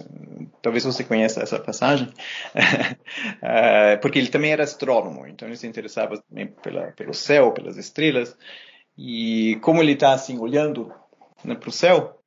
[0.61, 6.17] Talvez você conheça essa passagem, uh, porque ele também era astrônomo, então ele se interessava
[6.17, 8.35] também pela, pelo céu, pelas estrelas.
[8.97, 10.93] E como ele está assim olhando
[11.43, 12.19] né, para o céu,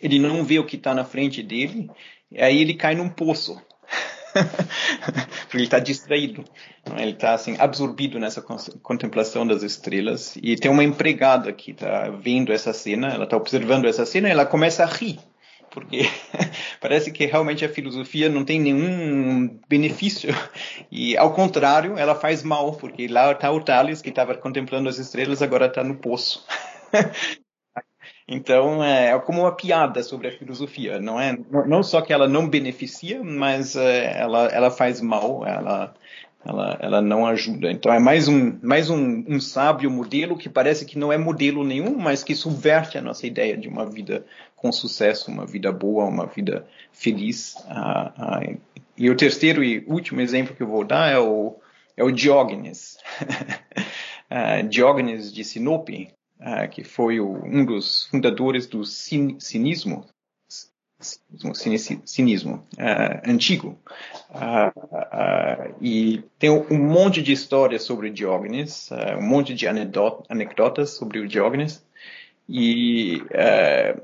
[0.00, 1.90] ele não vê o que está na frente dele,
[2.36, 3.60] aí ele cai num poço.
[5.42, 6.44] Porque ele está distraído.
[6.98, 8.42] Ele está assim, absorvido nessa
[8.82, 10.36] contemplação das estrelas.
[10.42, 14.32] E tem uma empregada que está vendo essa cena, ela está observando essa cena e
[14.32, 15.18] ela começa a rir.
[15.70, 16.08] Porque
[16.80, 20.30] parece que realmente a filosofia não tem nenhum benefício.
[20.90, 24.98] E, ao contrário, ela faz mal, porque lá está o Thales, que estava contemplando as
[24.98, 26.46] estrelas, agora está no poço.
[28.28, 31.38] Então, é, é como uma piada sobre a filosofia, não é?
[31.66, 35.94] Não só que ela não beneficia, mas é, ela, ela faz mal, ela,
[36.44, 37.70] ela, ela não ajuda.
[37.70, 41.62] Então, é mais um, mais um, um sábio modelo que parece que não é modelo
[41.62, 46.04] nenhum, mas que subverte a nossa ideia de uma vida com sucesso, uma vida boa,
[46.04, 47.54] uma vida feliz.
[47.68, 48.40] Ah, ah,
[48.96, 51.54] e o terceiro e último exemplo que eu vou dar é o,
[51.96, 52.98] é o Diógenes.
[54.28, 60.06] ah, Diógenes de Sinope, uh, que foi o, um dos fundadores do cin, cinismo,
[61.00, 63.78] cinismo, cinismo uh, antigo.
[64.30, 71.28] Uh, e tem um monte de histórias sobre Diógenes, um monte de anedotas sobre o
[71.28, 71.84] Diógenes.
[72.48, 73.22] E,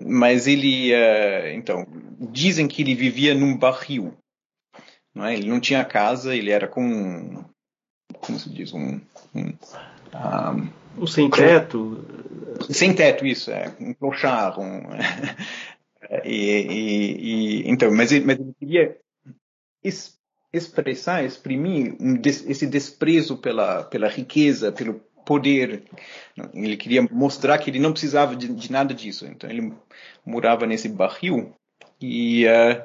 [0.05, 0.91] mas ele,
[1.55, 1.87] então,
[2.19, 4.13] dizem que ele vivia num barril.
[5.15, 5.35] Não é?
[5.35, 7.45] Ele não tinha casa, ele era com,
[8.21, 9.01] como se diz, um,
[9.33, 9.53] um
[10.99, 12.05] o sem teto?
[12.71, 13.75] Sem teto, isso, é.
[13.81, 13.95] Um
[16.25, 18.97] e, e, e, então, mas, mas ele queria
[19.83, 20.19] es,
[20.53, 25.85] expressar, exprimir um des, esse desprezo pela, pela riqueza, pelo poder.
[26.53, 29.27] Ele queria mostrar que ele não precisava de, de nada disso.
[29.27, 29.73] Então ele
[30.25, 31.55] morava nesse barril
[32.01, 32.83] e, uh,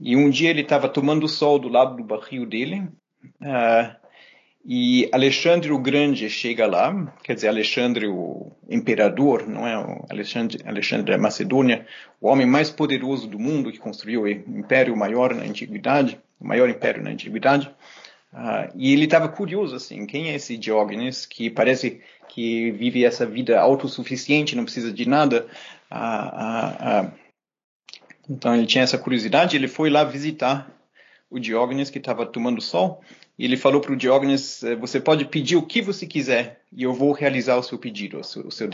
[0.00, 2.88] e um dia ele estava tomando sol do lado do barril dele.
[3.40, 4.03] Uh,
[4.66, 9.76] e Alexandre o Grande chega lá, quer dizer, Alexandre o imperador, não é?
[9.76, 11.86] O Alexandre, Alexandre da Macedônia,
[12.18, 16.70] o homem mais poderoso do mundo que construiu o império maior na antiguidade, o maior
[16.70, 17.70] império na antiguidade.
[18.32, 22.00] Uh, e ele estava curioso, assim, quem é esse Diógenes que parece
[22.30, 25.46] que vive essa vida autossuficiente, não precisa de nada.
[25.92, 27.12] Uh, uh,
[28.30, 30.70] então ele tinha essa curiosidade, ele foi lá visitar
[31.28, 33.02] o Diógenes que estava tomando sol
[33.38, 36.92] ele falou para o Diógenes: eh, Você pode pedir o que você quiser e eu
[36.92, 38.68] vou realizar o seu pedido, o seu, o seu,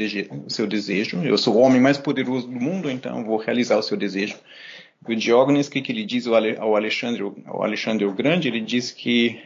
[0.47, 1.23] o seu desejo.
[1.25, 4.37] Eu sou o homem mais poderoso do mundo, então vou realizar o seu desejo.
[5.07, 8.49] O Diógenes, o que, que ele diz ao Alexandre, ao Alexandre o Grande?
[8.49, 9.41] Ele diz que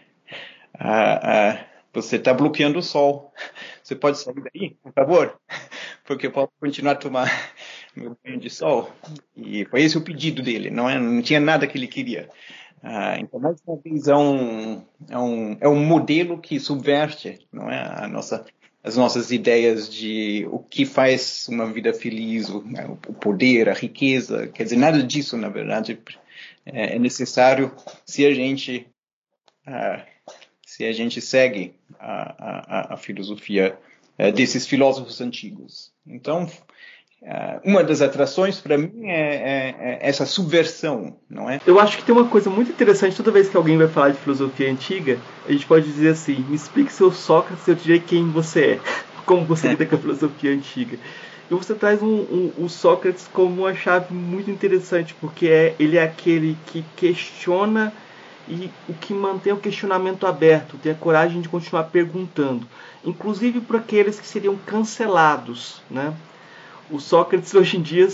[0.77, 3.33] ah, ah, você está bloqueando o sol.
[3.83, 5.39] Você pode sair daí, por favor?
[6.05, 7.31] Porque eu posso continuar a tomar
[7.95, 8.91] meu banho de sol.
[9.37, 12.29] E foi esse o pedido dele, não, é, não tinha nada que ele queria.
[12.87, 17.71] Ah, então, mais uma vez, é um, é, um, é um modelo que subverte não
[17.71, 18.45] é, a nossa
[18.83, 23.73] as nossas ideias de o que faz uma vida feliz, o, né, o poder, a
[23.73, 24.49] riqueza.
[24.49, 25.99] Quer dizer, nada disso, na verdade,
[26.67, 28.87] é, é necessário se a gente
[29.67, 30.03] uh,
[30.67, 33.79] se a gente segue a, a, a filosofia
[34.19, 35.91] uh, desses filósofos antigos.
[36.07, 36.47] Então,
[37.65, 41.61] uma das atrações para mim é, é, é, essa subversão, não é?
[41.67, 44.19] Eu acho que tem uma coisa muito interessante toda vez que alguém vai falar de
[44.19, 48.65] filosofia antiga, a gente pode dizer assim: me explique seu Sócrates, eu direi quem você
[48.65, 48.81] é,
[49.25, 50.99] como você lida com a filosofia antiga.
[51.51, 55.97] E você traz um, um, o Sócrates como uma chave muito interessante, porque é, ele
[55.97, 57.93] é aquele que questiona
[58.49, 62.67] e o que mantém o questionamento aberto, tem a coragem de continuar perguntando,
[63.05, 65.83] inclusive para aqueles que seriam cancelados.
[65.91, 66.13] Né?
[66.91, 68.09] O Sócrates, hoje em dia,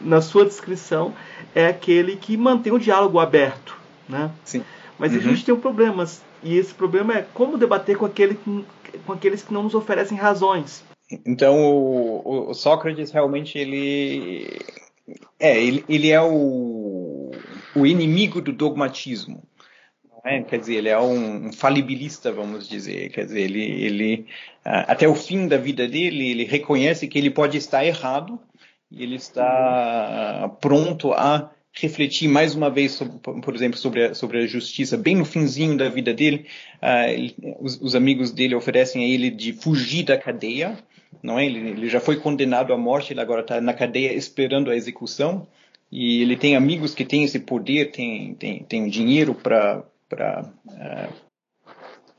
[0.00, 1.14] na sua descrição,
[1.54, 3.76] é aquele que mantém o diálogo aberto.
[4.08, 4.30] Né?
[4.44, 4.62] Sim.
[4.98, 5.18] Mas uhum.
[5.18, 6.06] a gente tem um problema,
[6.42, 8.38] e esse problema é como debater com, aquele,
[9.06, 10.84] com aqueles que não nos oferecem razões.
[11.26, 14.58] Então o, o, Sócrates realmente ele
[15.38, 17.30] é ele, ele é o,
[17.76, 19.42] o inimigo do dogmatismo.
[20.24, 20.42] É?
[20.42, 23.10] Quer dizer, ele é um, falibilista, vamos dizer.
[23.10, 24.26] Quer dizer, ele, ele
[24.64, 28.40] até o fim da vida dele, ele reconhece que ele pode estar errado
[28.90, 34.38] e ele está pronto a refletir mais uma vez, sobre, por exemplo, sobre a, sobre
[34.38, 36.46] a justiça, bem no finzinho da vida dele.
[36.80, 40.78] Uh, ele, os, os, amigos dele oferecem a ele de fugir da cadeia
[41.22, 41.46] não é?
[41.46, 45.46] Ele, ele já foi condenado à morte, ele agora está na cadeia esperando a execução
[45.90, 51.24] e ele tem amigos que têm esse poder, tem tem, tem dinheiro para para uh,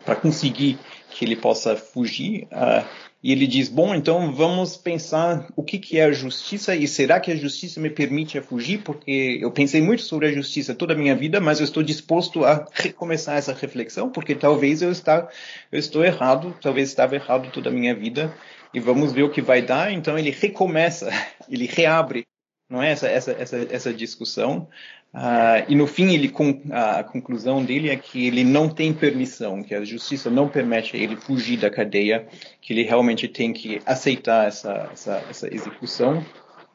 [0.05, 0.77] para conseguir
[1.09, 2.43] que ele possa fugir.
[2.51, 2.85] Uh,
[3.23, 7.19] e ele diz: Bom, então vamos pensar o que, que é a justiça e será
[7.19, 8.83] que a justiça me permite fugir?
[8.83, 12.45] Porque eu pensei muito sobre a justiça toda a minha vida, mas eu estou disposto
[12.45, 15.27] a recomeçar essa reflexão, porque talvez eu, está,
[15.71, 18.31] eu estou errado, talvez estava errado toda a minha vida
[18.71, 19.91] e vamos ver o que vai dar.
[19.91, 21.09] Então ele recomeça,
[21.49, 22.27] ele reabre,
[22.69, 24.67] não é essa essa essa, essa discussão.
[25.13, 26.33] Uh, e no fim ele
[26.71, 31.15] a conclusão dele é que ele não tem permissão, que a justiça não permite ele
[31.15, 32.27] fugir da cadeia,
[32.61, 36.25] que ele realmente tem que aceitar essa essa, essa execução.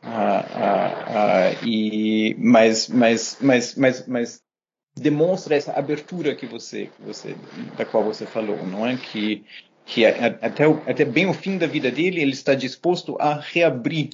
[0.03, 4.43] Uh, uh, e mas mas mas mas mas
[4.97, 7.37] demonstra essa abertura que você, que você
[7.77, 9.45] da qual você falou, não é que
[9.85, 14.11] que até, até bem o fim da vida dele, ele está disposto a reabrir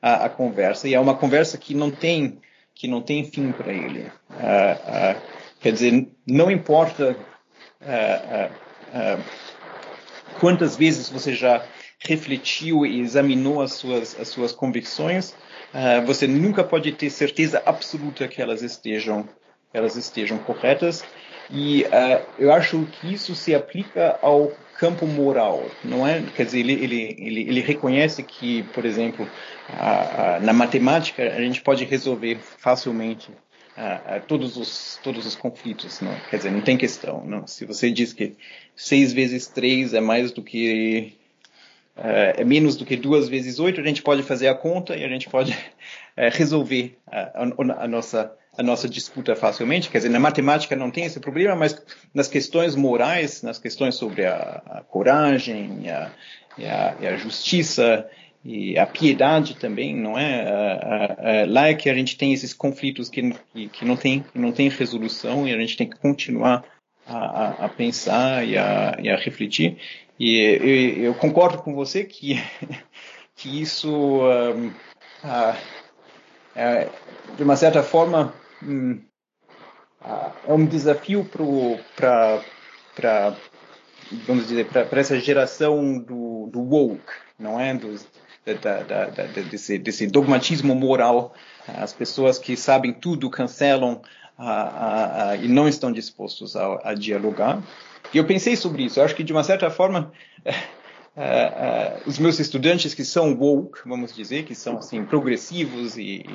[0.00, 0.88] a, a conversa.
[0.88, 2.38] E é uma conversa que não tem,
[2.74, 4.02] que não tem fim para ele.
[4.30, 5.22] Uh, uh,
[5.60, 7.16] quer dizer, não importa
[10.40, 11.64] quantas vezes você já
[11.98, 15.34] refletiu e examinou as suas, as suas convicções,
[16.04, 19.28] você nunca pode ter certeza absoluta que elas estejam,
[19.72, 21.04] elas estejam corretas.
[21.50, 21.84] E
[22.38, 26.22] eu acho que isso se aplica ao campo moral, não é?
[26.34, 29.28] Quer dizer, ele, ele, ele, ele reconhece que, por exemplo,
[30.42, 33.30] na matemática a gente pode resolver facilmente
[34.26, 36.14] todos, os, todos os conflitos, não?
[36.30, 37.46] Quer dizer, não tem questão, não?
[37.46, 38.34] Se você diz que
[38.74, 41.16] 6 vezes 3 é mais do que
[41.96, 45.08] é menos do que duas vezes oito, a gente pode fazer a conta e a
[45.08, 45.56] gente pode
[46.14, 49.90] é, resolver a nossa a nossa disputa facilmente.
[49.90, 51.80] Quer dizer, na matemática não tem esse problema, mas
[52.14, 56.10] nas questões morais, nas questões sobre a, a coragem a,
[56.56, 58.08] e, a, e a, justiça
[58.44, 61.44] e a piedade também, não é?
[61.48, 63.34] lá é que a gente tem esses conflitos que,
[63.72, 66.64] que, não, tem, que não tem resolução e a gente tem que continuar
[67.06, 69.78] a, pensar e a, e refletir.
[70.18, 72.40] E eu, eu, concordo com você que,
[73.36, 75.56] que isso, um, uh,
[76.54, 76.88] é,
[77.36, 79.00] de uma certa forma, hum,
[80.02, 81.24] uh, é um desafio
[81.94, 83.36] para,
[84.26, 87.74] vamos dizer, para essa geração do, do woke, não é?
[87.74, 88.06] Dos,
[88.62, 91.34] da, da, da, desse, desse, dogmatismo moral,
[91.66, 94.00] as pessoas que sabem tudo cancelam
[95.42, 97.60] e não estão dispostos a, a dialogar.
[98.14, 99.00] E eu pensei sobre isso.
[99.00, 100.12] Eu acho que, de uma certa forma,
[101.16, 106.26] Uh, uh, os meus estudantes que são woke, vamos dizer, que são assim progressivos e,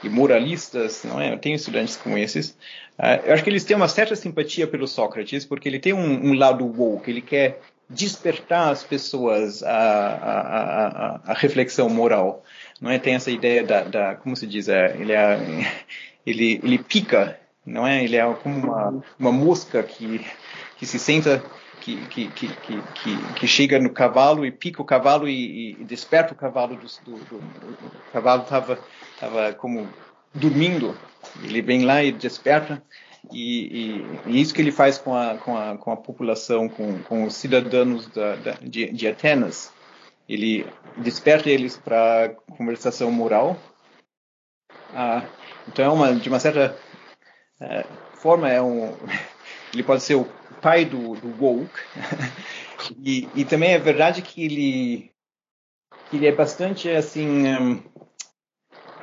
[0.00, 1.32] e moralistas, não é?
[1.32, 2.50] Eu tenho estudantes como esses.
[2.96, 6.28] Uh, eu acho que eles têm uma certa simpatia pelo Sócrates, porque ele tem um,
[6.28, 7.10] um lado woke.
[7.10, 7.60] Ele quer
[7.90, 12.44] despertar as pessoas à, à, à, à, reflexão moral,
[12.80, 12.98] não é?
[13.00, 15.72] Tem essa ideia da, da como se diz, é, ele, é,
[16.24, 17.36] ele ele pica,
[17.66, 18.04] não é?
[18.04, 20.24] Ele é como uma, uma mosca que
[20.78, 21.42] que se senta
[21.80, 26.32] que, que, que, que, que, chega no cavalo e pica o cavalo e, e desperta
[26.32, 28.78] o cavalo do, do, do o cavalo estava
[29.18, 29.88] tava como
[30.34, 30.96] dormindo.
[31.42, 32.82] Ele vem lá e desperta.
[33.32, 37.02] E, e, e, isso que ele faz com a, com a, com a população, com,
[37.02, 39.72] com os cidadãos da, da, de, de Atenas,
[40.28, 40.66] ele
[40.96, 43.56] desperta eles para conversação moral.
[44.94, 45.24] Ah,
[45.66, 46.76] então, é uma, de uma certa
[47.60, 48.94] é, forma, é um,
[49.74, 50.24] ele pode ser o
[50.60, 51.78] pai do, do woke.
[53.02, 55.10] e, e também é verdade que ele,
[56.10, 57.46] que ele é bastante assim.
[57.48, 57.82] Um,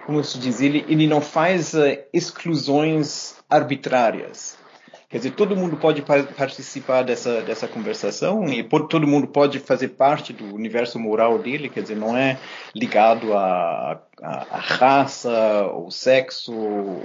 [0.06, 4.58] como se diz, ele, ele não faz uh, exclusões arbitrárias.
[5.08, 10.34] Quer dizer, todo mundo pode participar dessa, dessa conversação e todo mundo pode fazer parte
[10.34, 12.40] do universo moral dele, quer dizer, não é
[12.74, 17.02] ligado à, à, raça, ou sexo, ou,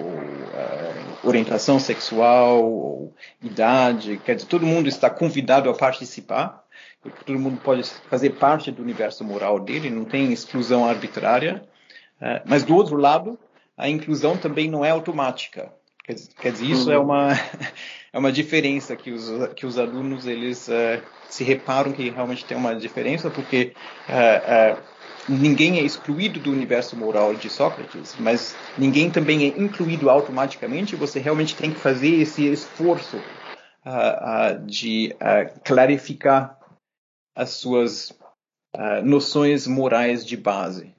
[1.22, 6.64] orientação sexual, ou idade, quer dizer, todo mundo está convidado a participar,
[7.26, 11.62] todo mundo pode fazer parte do universo moral dele, não tem exclusão arbitrária,
[12.18, 13.38] é, mas do outro lado,
[13.76, 15.70] a inclusão também não é automática.
[16.04, 17.04] Quer, quer dizer, isso é uhum.
[17.04, 17.32] uma
[18.12, 22.56] é uma diferença que os que os alunos eles uh, se reparam que realmente tem
[22.56, 23.74] uma diferença porque
[24.08, 24.82] uh, uh,
[25.28, 30.96] ninguém é excluído do universo moral de Sócrates, mas ninguém também é incluído automaticamente.
[30.96, 33.16] Você realmente tem que fazer esse esforço
[34.66, 35.16] de
[35.64, 36.58] clarificar
[37.34, 38.12] as suas
[39.02, 40.94] noções morais de base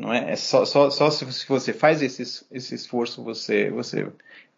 [0.00, 0.32] não é?
[0.32, 4.06] é só, só, só se você faz esse, esse esforço você você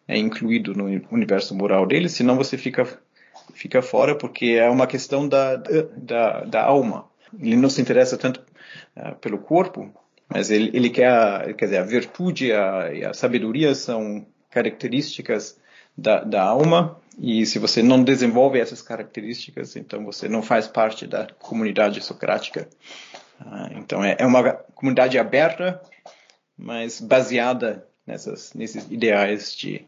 [0.07, 2.87] é incluído no universo moral dele, senão você fica,
[3.55, 7.07] fica fora, porque é uma questão da, da, da alma.
[7.39, 8.45] Ele não se interessa tanto
[8.97, 9.93] uh, pelo corpo,
[10.29, 15.59] mas ele, ele quer, a, quer dizer, a virtude a, e a sabedoria são características
[15.97, 21.07] da, da alma, e se você não desenvolve essas características, então você não faz parte
[21.07, 22.69] da comunidade socrática.
[23.45, 25.81] Uh, então é, é uma comunidade aberta,
[26.57, 29.87] mas baseada nessas, nesses ideais de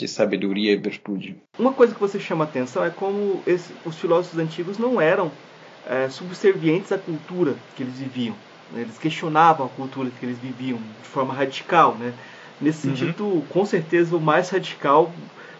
[0.00, 1.36] de sabedoria e virtude.
[1.58, 5.30] Uma coisa que você chama atenção é como esse, os filósofos antigos não eram
[5.86, 8.34] é, subservientes à cultura que eles viviam.
[8.72, 8.80] Né?
[8.80, 11.94] Eles questionavam a cultura que eles viviam de forma radical.
[11.96, 12.14] Né?
[12.58, 12.96] Nesse uhum.
[12.96, 15.12] sentido, com certeza, o mais radical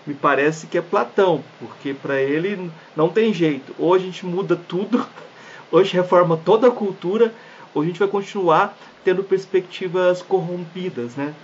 [0.07, 3.74] me parece que é Platão, porque para ele não tem jeito.
[3.78, 5.07] Ou a gente muda tudo,
[5.79, 7.33] gente reforma toda a cultura,
[7.75, 11.35] ou a gente vai continuar tendo perspectivas corrompidas, né?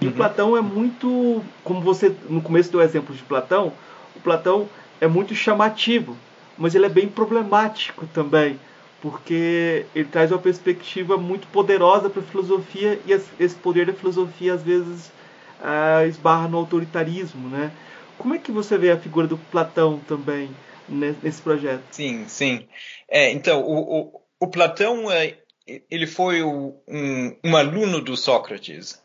[0.00, 0.12] E uhum.
[0.12, 3.72] Platão é muito, como você no começo deu o exemplo de Platão,
[4.16, 4.68] o Platão
[5.00, 6.16] é muito chamativo,
[6.56, 8.58] mas ele é bem problemático também,
[9.00, 14.54] porque ele traz uma perspectiva muito poderosa para a filosofia e esse poder da filosofia
[14.54, 15.12] às vezes
[15.60, 17.70] uh, esbarra no autoritarismo, né?
[18.18, 20.50] Como é que você vê a figura do Platão também
[20.88, 21.82] nesse projeto?
[21.90, 22.66] Sim, sim.
[23.08, 25.38] É, então, o, o, o Platão, é,
[25.90, 26.76] ele foi um,
[27.44, 29.02] um aluno do Sócrates.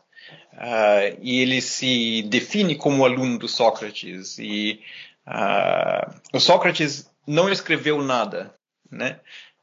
[0.52, 4.38] Uh, e ele se define como aluno do Sócrates.
[4.38, 4.80] E
[5.26, 8.52] uh, o Sócrates não escreveu nada,
[8.90, 9.20] né?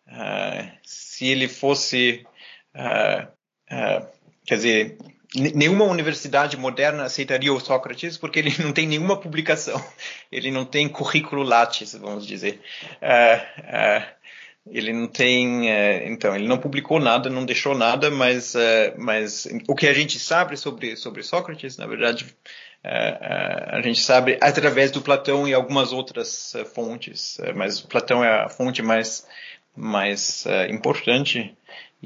[0.07, 2.25] Uh, se ele fosse,
[4.45, 4.97] quer dizer,
[5.35, 9.83] nenhuma universidade moderna aceitaria o Sócrates porque ele não tem nenhuma publicação,
[10.31, 12.61] ele não tem currículo Lattes, vamos dizer.
[13.01, 14.15] Uh,
[14.71, 18.55] ele não tem, é, então, ele não publicou nada, não deixou nada, mas,
[18.97, 22.25] mas o que a gente sabe sobre, sobre Sócrates, na verdade,
[22.83, 28.81] a gente sabe através do Platão e algumas outras fontes, mas Platão é a fonte
[28.81, 29.27] mais,
[29.75, 31.55] mais importante.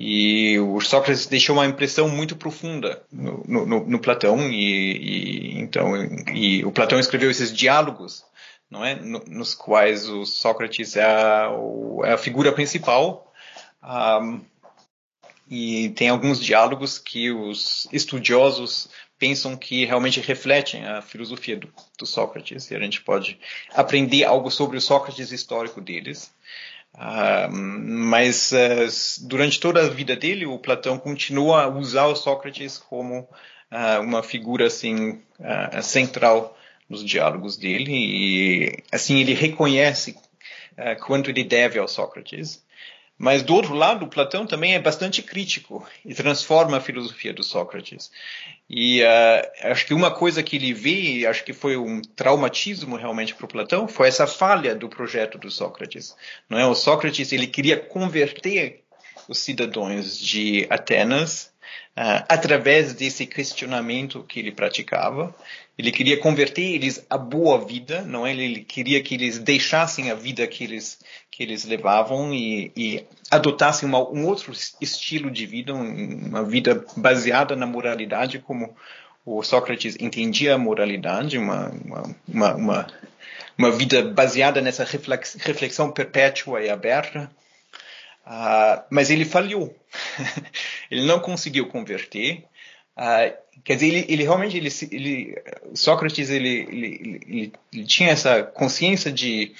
[0.02, 5.94] E o Sócrates deixou uma impressão muito profunda no, no, no Platão e, e, então
[6.34, 8.24] e o Platão escreveu esses diálogos
[8.70, 8.96] não é?
[8.96, 11.50] nos quais o Sócrates é a,
[12.06, 13.34] é a figura principal.
[13.84, 14.40] Um,
[15.50, 18.88] e tem alguns diálogos que os estudiosos
[19.18, 23.38] pensam que realmente refletem a filosofia do, do, Sócrates e a gente pode
[23.74, 26.32] aprender algo sobre o Sócrates histórico deles.
[26.96, 32.78] Uh, mas uh, durante toda a vida dele, o Platão continua a usar o Sócrates
[32.78, 35.22] como uh, uma figura assim
[35.82, 36.58] central
[36.90, 40.18] nos diálogos dele e assim ele reconhece
[41.06, 42.62] quanto ele deve ao Sócrates.
[43.22, 48.10] Mas do outro lado, Platão também é bastante crítico e transforma a filosofia do Sócrates.
[48.70, 53.36] E uh, acho que uma coisa que ele vê, acho que foi um traumatismo realmente
[53.36, 56.16] para Platão, foi essa falha do projeto do Sócrates.
[56.50, 56.66] Não é?
[56.66, 58.84] O Sócrates ele queria converter
[59.28, 61.52] os cidadãos de Atenas
[61.98, 65.36] uh, através desse questionamento que ele praticava.
[65.78, 68.34] Ele queria converter eles à boa vida, não é?
[68.34, 71.00] Ele queria que eles deixassem a vida que eles
[71.32, 74.52] que eles levavam e, e adotassem uma, um outro
[74.82, 78.76] estilo de vida, uma vida baseada na moralidade, como
[79.26, 81.72] o Sócrates entendia a moralidade, uma,
[82.28, 82.88] uma, uma,
[83.58, 87.32] uma vida baseada nessa reflexão perpétua e aberta,
[88.30, 89.76] uh, mas ele falhou.
[90.90, 92.46] ele não conseguiu converter.
[92.96, 95.42] Uh, quer dizer, ele, ele realmente, ele, ele,
[95.74, 99.54] Sócrates, ele, ele, tinha essa consciência de,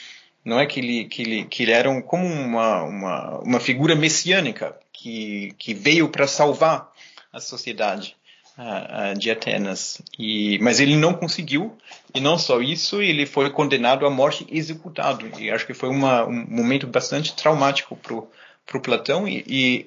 [0.46, 3.96] não é que ele, que ele, que ele era um, como uma, uma, uma figura
[3.96, 6.92] messiânica que, que veio para salvar
[7.32, 8.16] a sociedade
[8.58, 10.02] uh, de Atenas.
[10.18, 11.78] E, mas ele não conseguiu,
[12.14, 15.30] e não só isso, ele foi condenado à morte executado.
[15.40, 18.16] E acho que foi uma, um momento bastante traumático para
[18.78, 19.44] o Platão, e,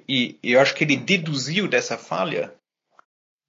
[0.09, 2.53] e, e eu acho que ele deduziu dessa falha,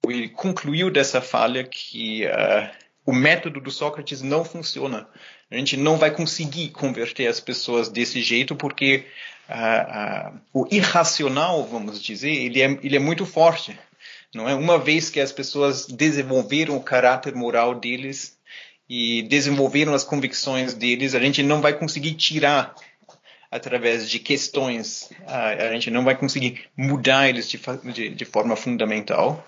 [0.06, 2.70] ele concluiu dessa falha que uh,
[3.06, 5.08] o método do Sócrates não funciona.
[5.50, 9.06] A gente não vai conseguir converter as pessoas desse jeito porque
[9.48, 13.78] uh, uh, o irracional, vamos dizer, ele é, ele é muito forte.
[14.34, 18.36] Não é uma vez que as pessoas desenvolveram o caráter moral deles
[18.88, 22.74] e desenvolveram as convicções deles, a gente não vai conseguir tirar
[23.54, 27.56] através de questões, a, gente não vai conseguir mudar eles de,
[27.92, 29.46] de, de forma fundamental.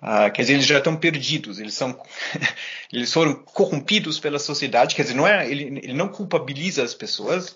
[0.00, 2.00] Uh, quer dizer, eles já estão perdidos, eles são,
[2.92, 4.94] eles foram corrompidos pela sociedade.
[4.94, 7.48] Quer dizer, não é, ele, ele não culpabiliza as pessoas,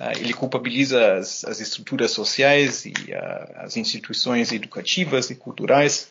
[0.00, 6.10] uh, ele culpabiliza as, as, estruturas sociais e uh, as instituições educativas e culturais.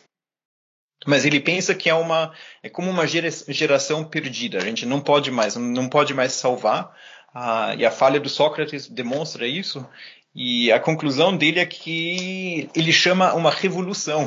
[1.06, 2.32] Mas ele pensa que é uma
[2.62, 4.56] é como uma geração perdida.
[4.56, 6.96] A gente não pode mais não pode mais salvar.
[7.38, 9.86] Ah, e a falha do Sócrates demonstra isso.
[10.34, 14.26] E a conclusão dele é que ele chama uma revolução.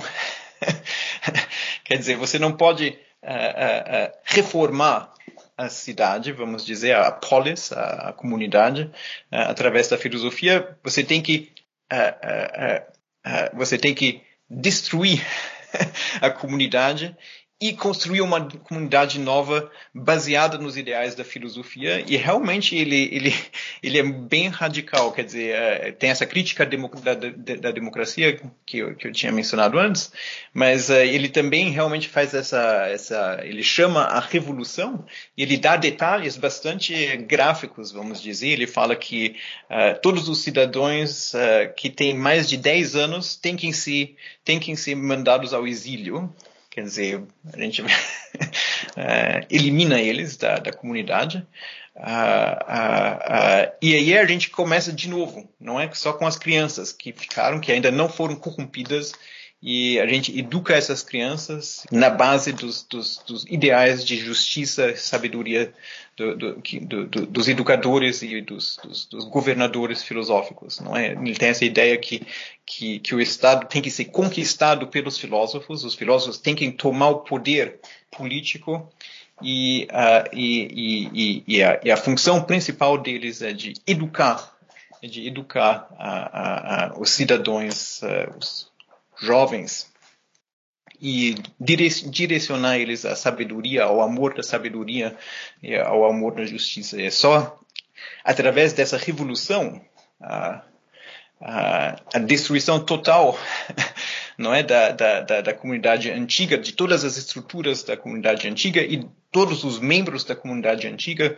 [1.84, 2.90] Quer dizer, você não pode
[3.24, 5.12] uh, uh, uh, reformar
[5.58, 8.92] a cidade, vamos dizer, a polis, a, a comunidade,
[9.32, 10.78] através da filosofia.
[10.84, 11.52] Você tem que
[13.56, 15.26] você tem que destruir
[16.22, 17.18] a comunidade
[17.62, 22.02] e construir uma comunidade nova baseada nos ideais da filosofia.
[22.08, 23.36] E realmente ele ele
[23.84, 25.12] ele é bem radical.
[25.12, 29.32] Quer dizer é, tem essa crítica da, da, da democracia que eu, que eu tinha
[29.32, 30.12] mencionado antes
[30.54, 35.06] mas uh, ele também realmente faz essa essa ele chama a revolução
[35.36, 38.50] e ele dá detalhes bastante gráficos vamos dizer.
[38.50, 39.36] Ele fala que
[39.70, 41.34] uh, todos os cidadãos
[41.76, 46.34] que têm mais de 10 anos têm que ser têm que ser mandados ao exílio
[46.80, 47.84] quer dizer, a gente
[48.96, 51.46] é, elimina eles da, da comunidade.
[53.82, 57.60] E aí a gente começa de novo, não é só com as crianças que ficaram,
[57.60, 59.12] que ainda não foram corrompidas
[59.62, 65.74] e a gente educa essas crianças na base dos, dos, dos ideais de justiça, sabedoria
[66.20, 71.14] do, do, do, dos educadores e dos, dos, governadores filosóficos, não é?
[71.14, 72.22] Ele tem essa ideia que,
[72.66, 77.10] que, que o Estado tem que ser conquistado pelos filósofos, os filósofos têm que tomar
[77.10, 77.80] o poder
[78.12, 78.92] político
[79.42, 84.58] e, uh, e, e, a, e a função principal deles é de educar,
[85.02, 85.88] é de educar
[87.00, 88.02] os cidadãos,
[88.38, 88.70] os
[89.18, 89.90] jovens
[91.02, 95.16] e direcionar eles à sabedoria, ao amor da sabedoria,
[95.64, 97.02] e ao amor da justiça.
[97.02, 97.60] É só
[98.24, 99.82] através dessa revolução,
[100.22, 100.62] a,
[101.42, 103.38] a, a destruição total,
[104.38, 108.82] não é, da, da, da, da, comunidade antiga, de todas as estruturas da comunidade antiga
[108.82, 111.38] e todos os membros da comunidade antiga,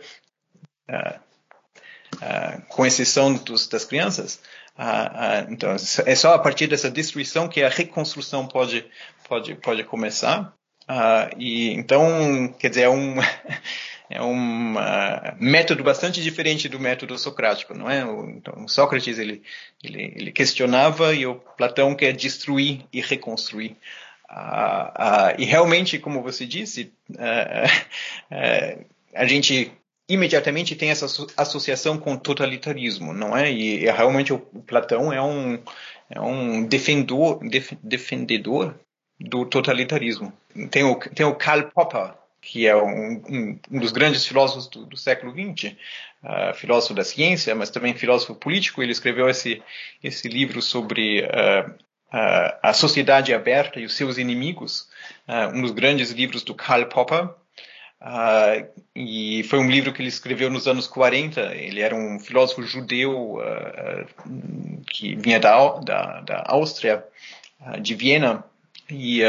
[2.68, 4.40] com exceção dos, das crianças,
[4.76, 8.84] ah, ah, então, é só a partir dessa destruição que a reconstrução pode,
[9.28, 10.54] pode, pode começar.
[10.88, 13.16] Ah, e então, quer dizer, é um,
[14.08, 14.74] é um
[15.38, 18.00] método bastante diferente do método socrático, não é?
[18.00, 19.42] Então, Sócrates ele,
[19.82, 23.76] ele, ele questionava e o Platão quer destruir e reconstruir.
[25.38, 26.92] e realmente, como você disse,
[29.14, 29.70] a gente
[30.08, 33.50] imediatamente tem essa associação com totalitarismo, não é?
[33.50, 35.58] E, realmente o Platão é um,
[36.10, 38.74] é um defendor, def, defendedor
[39.18, 40.32] do totalitarismo.
[40.70, 44.84] Tem o, tem o Karl Popper, que é um, um, um dos grandes filósofos do,
[44.84, 45.76] do século XX,
[46.24, 48.82] uh, filósofo da ciência, mas também filósofo político.
[48.82, 49.62] Ele escreveu esse,
[50.02, 54.90] esse livro sobre uh, uh, a sociedade aberta e os seus inimigos,
[55.54, 57.30] um dos grandes livros do Karl Popper.
[58.02, 61.40] Uh, e foi um livro que ele escreveu nos anos 40.
[61.54, 67.04] Ele era um filósofo judeu uh, que vinha da, da, da Áustria,
[67.60, 68.44] uh, de Viena,
[68.90, 69.22] e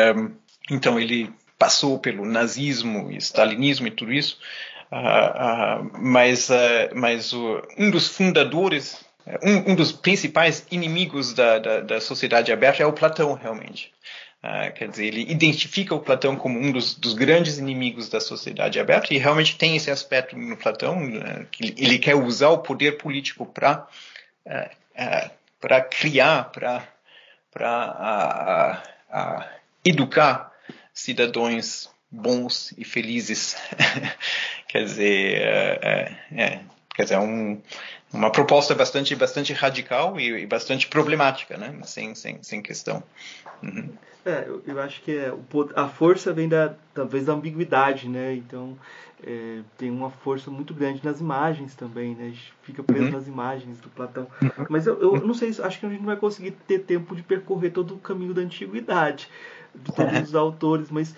[0.69, 4.39] então ele passou pelo nazismo e stalinismo e tudo isso.
[5.99, 6.49] mas
[6.93, 9.05] mas um dos fundadores,
[9.41, 13.93] um, um dos principais inimigos da, da, da sociedade aberta é o Platão, realmente.
[14.43, 18.77] Uh, quer dizer, ele identifica o Platão como um dos, dos, grandes inimigos da sociedade
[18.77, 22.97] aberta e realmente tem esse aspecto no Platão uh, que ele quer usar o poder
[22.97, 23.87] político para
[24.45, 25.31] uh,
[25.61, 26.83] para criar, para
[29.85, 30.51] educar
[30.93, 33.55] cidadãos bons e felizes.
[34.67, 36.59] quer dizer, é, é,
[36.93, 37.59] quer dizer, um,
[38.11, 41.75] uma proposta bastante bastante radical e, e, bastante problemática, né?
[41.83, 43.03] Sem sem sem questão.
[43.61, 43.89] Uhum.
[44.25, 45.33] É, eu, eu, acho que é,
[45.75, 48.33] a força vem da talvez da ambiguidade, né?
[48.33, 48.77] Então
[49.25, 52.25] é, tem uma força muito grande nas imagens também, né?
[52.25, 53.11] A gente fica preso uhum.
[53.11, 54.27] nas imagens do Platão.
[54.41, 54.65] Uhum.
[54.69, 57.23] Mas eu, eu não sei, acho que a gente não vai conseguir ter tempo de
[57.23, 59.29] percorrer todo o caminho da antiguidade
[59.75, 61.15] de todos os autores, mas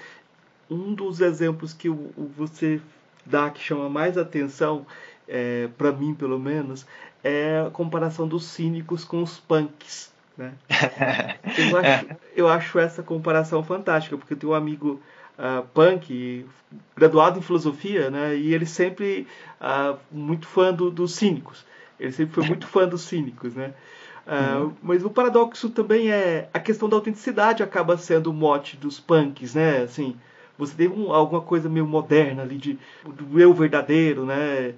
[0.69, 2.81] um dos exemplos que você
[3.25, 4.85] dá que chama mais atenção,
[5.27, 6.85] é, para mim pelo menos,
[7.23, 10.13] é a comparação dos cínicos com os punks.
[10.37, 10.53] Né?
[11.57, 12.05] Eu, acho,
[12.35, 14.99] eu acho essa comparação fantástica, porque eu tenho um amigo
[15.39, 16.45] uh, punk,
[16.93, 18.35] graduado em filosofia, né?
[18.35, 19.25] e ele sempre
[19.61, 21.65] uh, muito fã do, dos cínicos.
[21.97, 23.73] Ele sempre foi muito fã dos cínicos, né?
[24.27, 24.73] Uh, uhum.
[24.81, 29.53] Mas o paradoxo também é a questão da autenticidade acaba sendo o mote dos punks,
[29.53, 29.83] né?
[29.83, 30.17] Assim,
[30.57, 34.73] você tem um, alguma coisa meio moderna ali de do eu verdadeiro, né?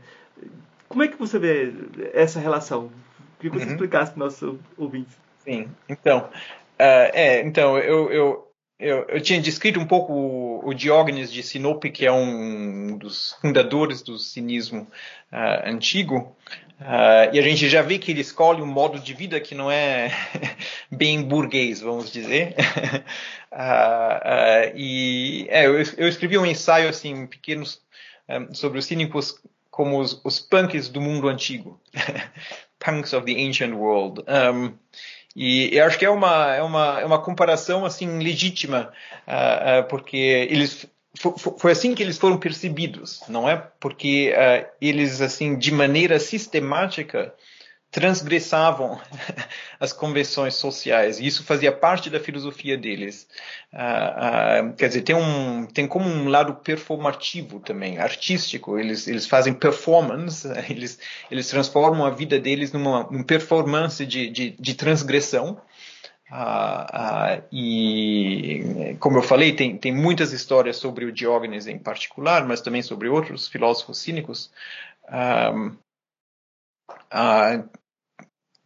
[0.89, 1.73] Como é que você vê
[2.13, 2.91] essa relação?
[3.39, 3.71] Queria que você uhum.
[3.71, 5.15] explicasse para os nossos ouvintes.
[5.43, 8.47] Sim, então, uh, é, então eu, eu,
[8.79, 13.33] eu, eu, tinha descrito um pouco o, o Diógenes de Sinope, que é um dos
[13.41, 14.88] fundadores do cinismo
[15.31, 16.35] uh, antigo,
[16.81, 19.71] uh, e a gente já vê que ele escolhe um modo de vida que não
[19.71, 20.11] é
[20.91, 22.55] bem burguês, vamos dizer.
[24.75, 27.63] e é, eu, eu, escrevi um ensaio assim pequeno
[28.29, 29.41] um, sobre os cínicos
[29.78, 31.80] como os, os punks do mundo antigo,
[32.84, 34.23] punks of the ancient world.
[34.28, 34.73] Um,
[35.36, 38.91] e eu acho que é uma, é uma, é uma comparação assim legítima,
[39.28, 40.17] uh, uh, porque
[40.49, 40.88] eles
[41.59, 43.55] foi assim que eles foram percebidos, não é?
[43.80, 47.32] Porque uh, eles assim de maneira sistemática
[47.97, 49.01] transgressavam
[49.81, 51.19] as convenções sociais.
[51.19, 53.27] E isso fazia parte da filosofia deles.
[53.73, 58.77] Uh, uh, quer dizer, tem, um, tem como um lado performativo também, artístico.
[58.77, 60.99] Eles, eles fazem performance, eles,
[61.31, 65.59] eles transformam a vida deles numa, numa performance de, de, de transgressão.
[66.31, 72.61] Uh, e, como eu falei, tem, tem muitas histórias sobre o Diógenes em particular, mas
[72.61, 74.51] também sobre outros filósofos cínicos.
[75.09, 75.75] Uh,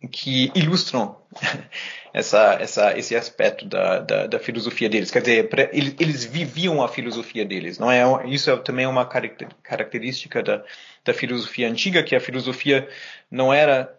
[0.10, 1.16] que ilustram
[2.14, 5.12] essa, essa, esse aspecto da, da, da, filosofia deles.
[5.12, 7.78] Quer dizer, pra, eles, eles, viviam a filosofia deles.
[7.78, 8.04] Não é?
[8.28, 10.64] Isso é também uma característica da,
[11.06, 12.88] da filosofia antiga, que a filosofia
[13.30, 13.96] não era,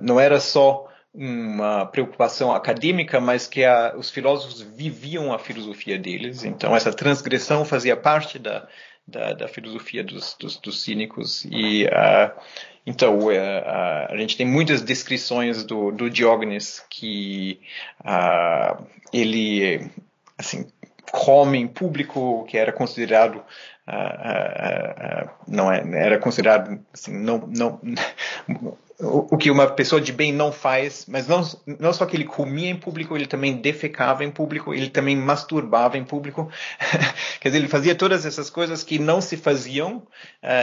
[0.00, 3.62] não era só uma preocupação acadêmica, mas que
[3.96, 6.44] os filósofos viviam a filosofia deles.
[6.44, 8.68] Então, essa transgressão fazia parte da,
[9.06, 11.44] da, da filosofia dos, dos, dos, cínicos.
[11.44, 12.32] E uh,
[12.84, 17.60] então uh, uh, a gente tem muitas descrições do, do Diógenes que
[19.12, 19.90] ele
[20.38, 20.70] assim
[21.12, 23.42] come em público, que era considerado
[25.46, 27.80] não é, era considerado assim, não, não
[28.98, 31.42] o, que uma pessoa de bem não faz, mas não,
[31.78, 35.98] não só que ele comia em público, ele também defecava em público, ele também masturbava
[35.98, 36.50] em público.
[37.40, 40.06] Quer dizer, ele fazia todas essas coisas que não se faziam uh,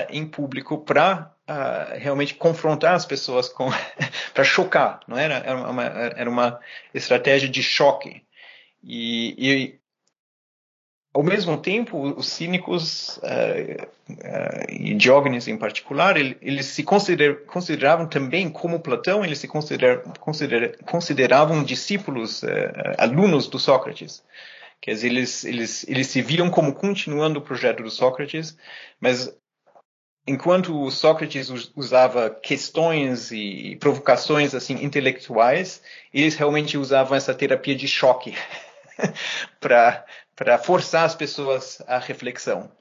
[0.09, 3.69] em público para uh, realmente confrontar as pessoas com,
[4.33, 5.35] para chocar, não era?
[5.35, 6.59] Era uma, era uma
[6.93, 8.23] estratégia de choque.
[8.83, 9.79] E
[11.13, 17.45] ao mesmo tempo, os cínicos, uh, uh, e Diógenes em particular, ele, eles se consider,
[17.45, 22.47] consideravam também, como Platão, eles se consider, consider, consideravam discípulos, uh,
[22.97, 24.23] alunos do Sócrates.
[24.81, 28.57] Quer dizer, eles, eles, eles se viam como continuando o projeto do Sócrates,
[28.99, 29.31] mas
[30.27, 38.35] enquanto Sócrates usava questões e provocações assim intelectuais, eles realmente usavam essa terapia de choque
[39.61, 40.03] para
[40.35, 42.71] para forçar as pessoas à reflexão.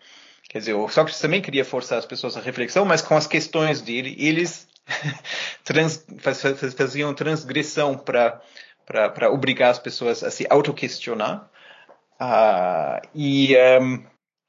[0.49, 3.81] Quer dizer, o Sócrates também queria forçar as pessoas à reflexão, mas com as questões
[3.81, 4.69] dele, eles
[5.65, 6.05] trans,
[6.77, 11.49] faziam transgressão para obrigar as pessoas a se autoquestionar.
[12.21, 14.05] Uh, e um,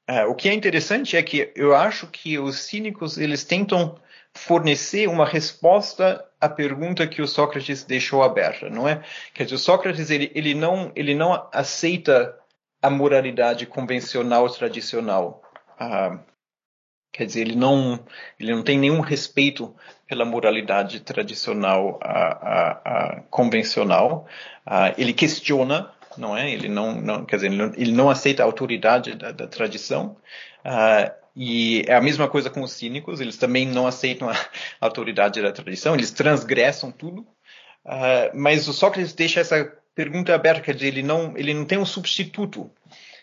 [0.06, 3.98] ah, o que é interessante é que eu acho que os cínicos eles tentam
[4.34, 9.02] fornecer uma resposta à pergunta que o Sócrates deixou aberta, não é?
[9.32, 12.38] Quer dizer, o Sócrates ele, ele não ele não aceita
[12.84, 15.42] a moralidade convencional tradicional.
[15.78, 16.18] Ah,
[17.12, 18.04] quer dizer, ele não,
[18.38, 19.74] ele não tem nenhum respeito
[20.06, 21.98] pela moralidade tradicional
[23.30, 24.26] convencional.
[24.66, 26.48] Ah, ele questiona não é?
[26.48, 30.16] Ele não, não quer dizer, ele não, ele não aceita a autoridade da, da tradição.
[31.36, 34.36] E é a mesma coisa com os cínicos, eles também não aceitam a
[34.80, 37.26] autoridade da tradição, eles transgressam tudo.
[37.84, 41.78] Uh, mas o Sócrates deixa essa pergunta aberta, quer dizer, ele não, ele não tem
[41.78, 42.70] um substituto.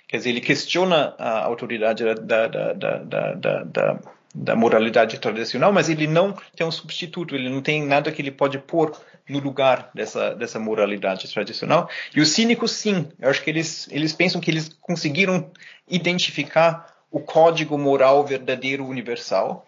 [0.07, 3.99] Quer dizer, ele questiona a autoridade da, da, da, da,
[4.33, 8.31] da moralidade tradicional, mas ele não tem um substituto, ele não tem nada que ele
[8.31, 8.97] pode pôr
[9.29, 11.89] no lugar dessa, dessa moralidade tradicional.
[12.15, 15.49] E os cínicos, sim, eu acho que eles, eles pensam que eles conseguiram
[15.87, 19.65] identificar o código moral verdadeiro universal.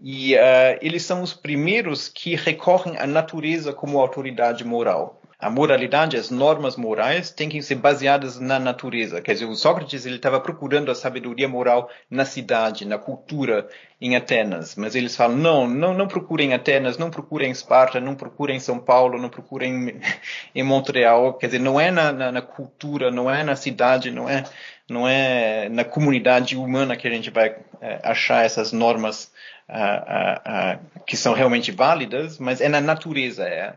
[0.00, 5.20] E uh, eles são os primeiros que recorrem à natureza como autoridade moral.
[5.38, 9.20] A moralidade, as normas morais têm que ser baseadas na natureza.
[9.20, 13.68] Quer dizer, o Sócrates ele estava procurando a sabedoria moral na cidade, na cultura,
[14.00, 14.76] em Atenas.
[14.76, 19.20] Mas eles falam, não, não, não procurem Atenas, não procurem Esparta, não procurem São Paulo,
[19.20, 20.00] não procurem
[20.54, 21.34] em Montreal.
[21.34, 24.44] Quer dizer, não é na, na, na cultura, não é na cidade, não é
[24.88, 29.32] não é na comunidade humana que a gente vai é, achar essas normas
[29.68, 33.74] uh, uh, uh, que são realmente válidas, mas é na natureza é,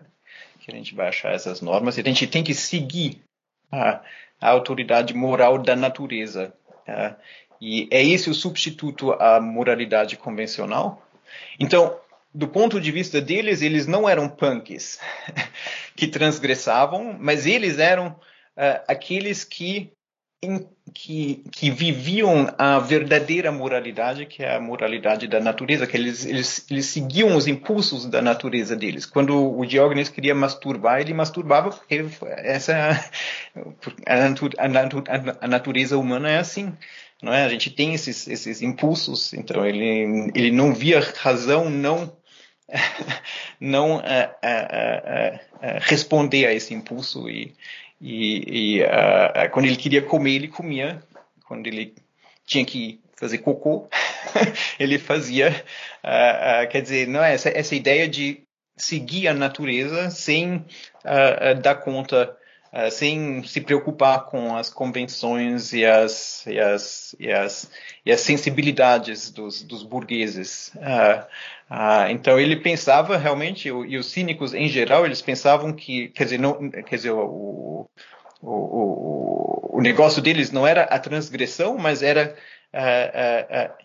[0.68, 1.98] que a gente vai achar essas normas.
[1.98, 3.22] E a gente tem que seguir
[3.72, 4.02] a,
[4.40, 6.54] a autoridade moral da natureza.
[7.62, 11.02] e é esse o substituto à moralidade convencional.
[11.58, 11.98] Então,
[12.34, 15.00] do ponto de vista deles, eles não eram punks
[15.96, 18.20] que transgressavam, mas eles eram
[18.88, 19.92] aqueles que
[20.94, 26.66] que, que, viviam a verdadeira moralidade, que é a moralidade da natureza, que eles, eles,
[26.70, 29.06] eles seguiam os impulsos da natureza deles.
[29.06, 32.92] Quando o Diógenes queria masturbar, ele masturbava porque essa
[34.06, 36.72] a, natureza humana é assim.
[37.22, 37.44] Não é?
[37.44, 42.16] A gente tem esses, esses impulsos, então ele, ele não via razão não
[43.60, 47.56] não uh, uh, uh, responder a esse impulso e,
[48.00, 51.02] e, e uh, quando ele queria comer, ele comia.
[51.46, 51.96] Quando ele
[52.46, 53.90] tinha que fazer cocô,
[54.80, 55.50] ele fazia.
[56.04, 58.44] Uh, uh, quer dizer, não é essa, essa ideia de
[58.76, 60.64] seguir a natureza sem
[61.64, 62.38] dar conta
[62.92, 67.72] sem se preocupar com as convenções e as, e as, e as,
[68.06, 70.72] e as sensibilidades dos, dos burgueses.
[71.70, 76.40] Uh, então ele pensava realmente, e os cínicos em geral, eles pensavam que, quer dizer,
[76.40, 77.90] não, quer dizer o,
[78.42, 82.36] o, o, o negócio deles não era a transgressão, mas era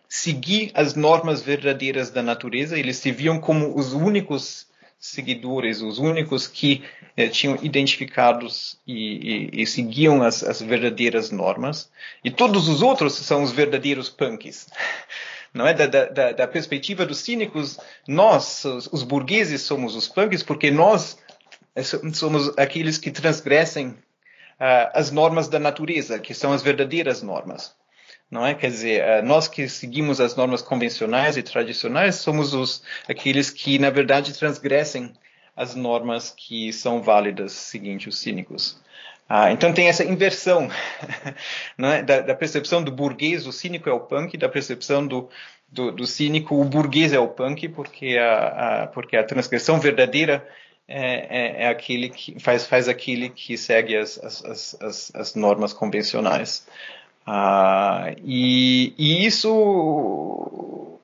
[0.08, 2.78] seguir as normas verdadeiras da natureza.
[2.78, 4.66] Eles se viam como os únicos
[5.02, 6.84] seguidores, os únicos que
[7.16, 11.90] eh, tinham identificados e, e, e seguiam as, as, verdadeiras normas,
[12.22, 14.68] e todos os outros são os verdadeiros punks.
[15.52, 17.78] Não é da, da, da perspectiva dos cínicos,
[18.08, 21.18] nós, os, os, burgueses, somos os punks porque nós
[21.76, 21.82] eh,
[22.14, 27.74] somos aqueles que transgressem uh, as normas da natureza, que são as verdadeiras normas
[28.32, 28.54] não é?
[28.54, 33.78] Quer dizer, eh, nós que seguimos as normas convencionais e tradicionais somos os aqueles que,
[33.78, 35.12] na verdade, transgressem
[35.54, 38.80] as normas que são válidas, seguinte, os cínicos.
[39.34, 40.68] Ah, então tem essa inversão
[41.80, 42.02] é?
[42.02, 45.26] da, da, percepção do burguês, o cínico é o punk, da percepção do,
[45.70, 50.46] do, do cínico, o burguês é o punk, porque a, a porque a transgressão verdadeira
[50.86, 55.72] é, é, é, aquele que faz, faz aquele que segue as, as, as, as normas
[55.72, 56.66] convencionais.
[57.26, 61.00] Ah, e, e isso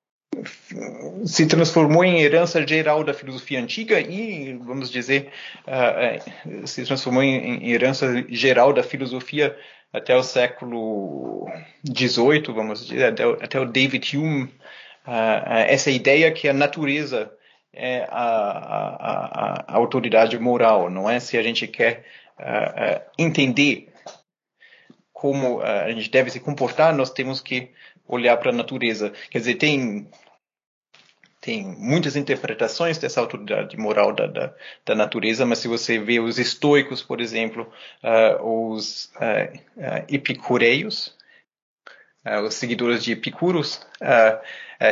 [1.24, 5.30] se transformou em herança geral da filosofia antiga e, vamos dizer,
[5.66, 9.56] uh, se transformou em, em, herança geral da filosofia
[9.92, 11.46] até o século
[11.86, 14.44] XVIII, vamos dizer, até, até o David Hume,
[15.06, 17.32] uh, essa ideia que a natureza
[17.72, 21.20] é a, a, a, a, autoridade moral, não é?
[21.20, 22.04] Se a gente quer
[22.38, 23.88] uh, entender
[25.12, 27.72] como a gente deve se comportar, nós temos que
[28.08, 29.12] olhar para a natureza.
[29.30, 30.08] Quer dizer, tem
[31.48, 34.52] tem muitas interpretações dessa autoridade moral da, da,
[34.84, 37.66] da, natureza, mas se você vê os estoicos, por exemplo,
[38.04, 41.16] uh, os uh, uh, epicureios,
[42.46, 43.80] os seguidores de Epicuros,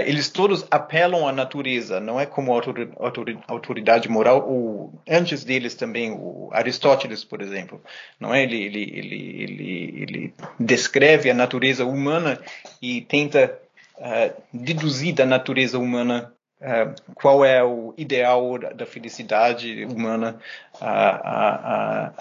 [0.07, 2.51] eles todos apelam à natureza, não é como
[3.47, 7.83] autoridade moral, ou antes deles também, o Aristóteles, por exemplo,
[8.19, 8.43] não é?
[8.43, 12.41] Ele, ele, ele, ele, ele descreve a natureza humana
[12.81, 13.59] e tenta
[14.51, 20.41] deduzir da natureza humana Uh, qual é o ideal da felicidade humana.
[20.81, 20.87] Uh,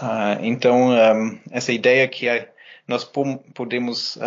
[0.05, 2.51] uh, então, um, essa ideia que é,
[2.85, 3.05] nós
[3.53, 4.17] podemos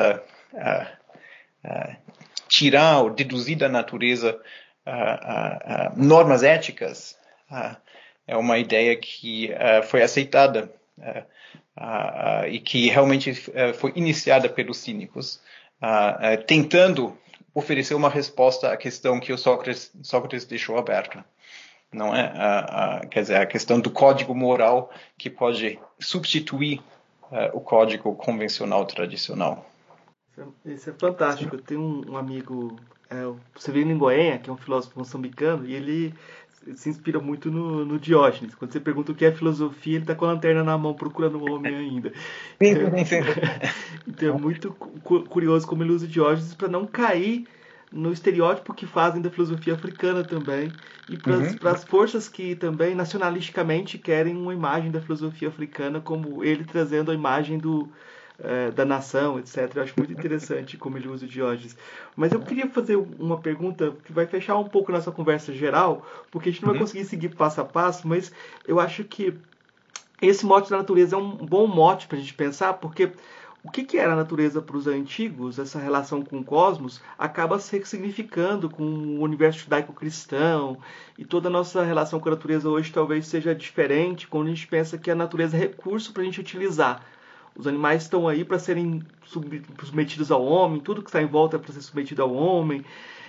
[2.49, 4.41] tirar ou deduzir da natureza
[5.95, 7.17] normas éticas
[8.27, 9.51] é uma ideia que
[9.85, 10.73] foi aceitada
[12.49, 13.35] e que realmente
[13.75, 15.41] foi iniciada pelos cínicos,
[16.47, 17.17] tentando
[17.59, 21.25] oferecer uma resposta à questão que o Sócrates, Sócrates deixou aberta
[21.93, 22.33] não é?
[22.35, 26.81] A, a, quer dizer, a questão do código moral que pode substituir
[27.31, 29.67] uh, o código convencional tradicional.
[30.65, 31.59] Isso é, é fantástico.
[31.59, 32.79] Tenho um, um amigo,
[33.11, 36.15] é, o Severino Goenha, que é um filósofo moçambicano, e ele
[36.75, 38.55] se inspira muito no, no, Diógenes.
[38.55, 41.39] Quando você pergunta o que é filosofia, ele está com a lanterna na mão procurando
[41.39, 42.13] o homem ainda.
[44.07, 44.71] então é muito
[45.29, 47.47] curioso como ele usa o Diógenes para não cair
[47.93, 50.71] no estereótipo que fazem da filosofia africana também
[51.09, 51.57] e para uhum.
[51.65, 57.15] as forças que também nacionalisticamente querem uma imagem da filosofia africana como ele trazendo a
[57.15, 57.89] imagem do
[58.43, 59.71] é, da nação, etc.
[59.75, 61.77] Eu acho muito interessante como ele usa o Diógenes.
[62.17, 66.49] Mas eu queria fazer uma pergunta que vai fechar um pouco nossa conversa geral, porque
[66.49, 66.85] a gente não vai uhum.
[66.85, 68.33] conseguir seguir passo a passo, mas
[68.67, 69.35] eu acho que
[70.21, 73.13] esse mote da natureza é um bom mote para a gente pensar, porque
[73.63, 77.59] o que, que era a natureza para os antigos, essa relação com o cosmos, acaba
[77.59, 80.79] se significando com o universo judaico-cristão
[81.17, 84.67] e toda a nossa relação com a natureza hoje talvez seja diferente quando a gente
[84.67, 87.05] pensa que a natureza é recurso para a gente utilizar.
[87.59, 91.59] Os animais estão aí para serem submetidos ao homem, tudo que está em volta é
[91.59, 92.85] para ser submetido ao homem.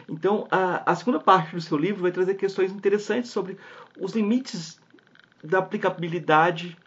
[0.07, 3.57] Então, a, a segunda parte do seu livro vai trazer questões interessantes sobre
[3.99, 4.80] os limites
[5.43, 6.77] da aplicabilidade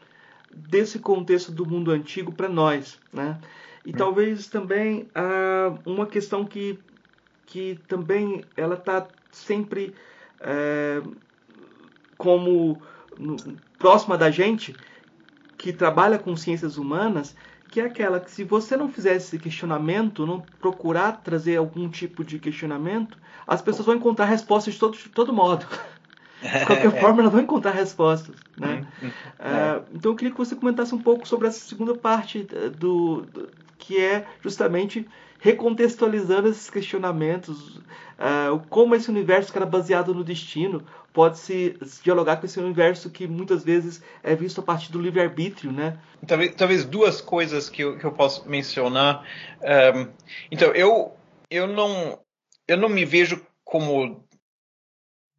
[0.55, 3.41] desse contexto do mundo antigo para nós, né?
[3.85, 3.95] E hum.
[3.97, 6.79] talvez também ah, uma questão que,
[7.47, 9.93] que também ela está sempre
[10.39, 11.03] é,
[12.17, 12.81] como
[13.19, 13.37] no,
[13.79, 14.77] próxima da gente,
[15.63, 17.37] que trabalha com ciências humanas,
[17.71, 22.25] que é aquela que se você não fizer esse questionamento, não procurar trazer algum tipo
[22.25, 25.65] de questionamento, as pessoas vão encontrar respostas de todo, de todo modo.
[26.43, 28.35] De qualquer forma, elas vão encontrar respostas.
[28.59, 28.85] Né?
[29.05, 33.23] Uh, então, eu queria que você comentasse um pouco sobre essa segunda parte eh, do,
[33.23, 33.49] do
[33.79, 35.09] que é justamente
[35.43, 42.37] recontextualizando esses questionamentos, uh, como esse universo que era baseado no destino pode se, dialogar
[42.37, 45.99] com esse universo que muitas vezes é visto a partir do livre-arbítrio, né?
[46.29, 49.27] Talvez, talvez duas coisas que eu, que eu posso mencionar.
[49.61, 50.07] Um,
[50.49, 51.13] então, eu,
[51.51, 52.21] eu, não,
[52.69, 54.25] eu não me vejo como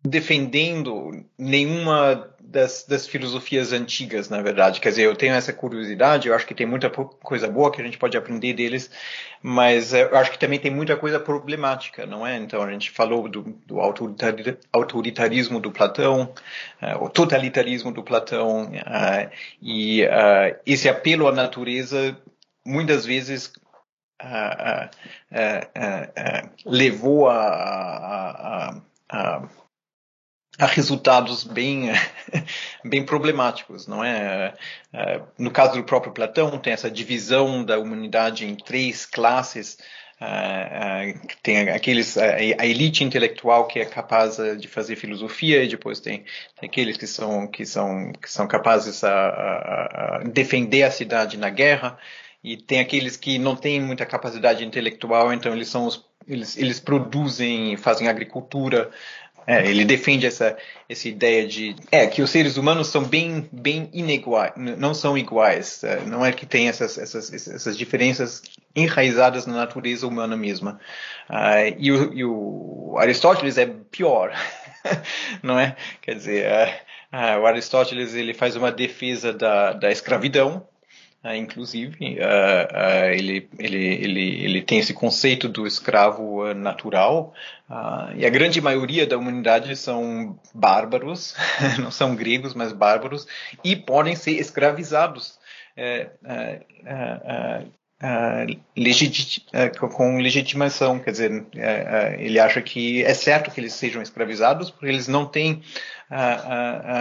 [0.06, 4.80] defendendo nenhuma das, das, filosofias antigas, na verdade.
[4.80, 7.84] Quer dizer, eu tenho essa curiosidade, eu acho que tem muita coisa boa que a
[7.84, 8.91] gente pode aprender deles,
[9.41, 12.38] mas eu acho que também tem muita coisa problemática, não é?
[12.38, 13.80] Então, a gente falou do, do
[14.72, 16.34] autoritarismo do Platão,
[16.82, 19.32] uh, o totalitarismo do Platão, uh,
[19.62, 22.16] e uh, esse apelo à natureza,
[22.66, 23.52] muitas vezes,
[26.66, 28.76] levou a, a,
[29.10, 29.50] a, a
[30.60, 31.89] a resultados bem,
[32.84, 34.54] bem problemáticos, não é?
[34.94, 35.22] é?
[35.38, 39.78] No caso do próprio Platão, tem essa divisão da humanidade em três classes.
[40.22, 46.00] É, é, tem aqueles a elite intelectual que é capaz de fazer filosofia e depois
[46.00, 46.24] tem,
[46.60, 51.36] tem aqueles que são que são que são capazes a, a, a defender a cidade
[51.36, 51.98] na guerra
[52.42, 56.80] e tem aqueles que não têm muita capacidade intelectual então eles são os eles, eles
[56.80, 58.90] produzem, fazem agricultura,
[59.46, 63.89] é, ele defende essa, essa ideia de é, que os seres humanos são bem, bem
[63.94, 65.84] iniguais, não são iguais.
[65.84, 68.41] É, não é que tem essas, essas, essas diferenças
[68.76, 70.80] enraizadas na natureza humana mesma.
[71.30, 74.34] Uh, e, o, e, o, Aristóteles é pior,
[75.44, 75.76] não é?
[76.02, 76.46] Quer dizer,
[77.12, 80.68] uh, uh, o Aristóteles ele faz uma defesa da, da escravidão,
[81.24, 87.34] Uh, inclusive, uh, uh, ele, ele, ele, ele tem esse conceito do escravo natural,
[88.16, 91.34] e a grande maioria da humanidade são bárbaros,
[91.80, 93.26] não são gregos, mas bárbaros,
[93.64, 95.40] e podem ser escravizados.
[95.76, 96.60] É, é,
[99.52, 101.46] é, com legitimação, quer dizer,
[102.20, 105.64] ele acha que é certo que eles sejam escravizados porque eles não têm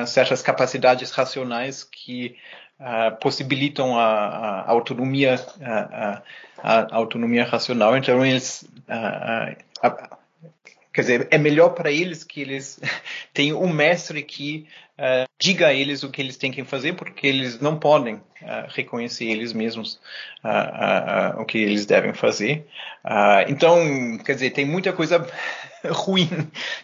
[0.07, 2.37] certas capacidades racionais que
[2.83, 6.23] uh, possibilitam a, a autonomia, a,
[6.59, 7.97] a, autonomia racional.
[7.97, 9.57] Então eles, uh,
[10.93, 12.81] quer dizer, é melhor para eles que eles
[13.33, 14.67] tenham um mestre que
[15.37, 18.21] diga a eles o que eles têm que fazer, porque eles não podem
[18.69, 19.99] reconhecer eles mesmos
[21.41, 22.69] o que eles devem fazer.
[23.49, 25.27] então, quer dizer, tem muita coisa
[25.91, 26.29] ruim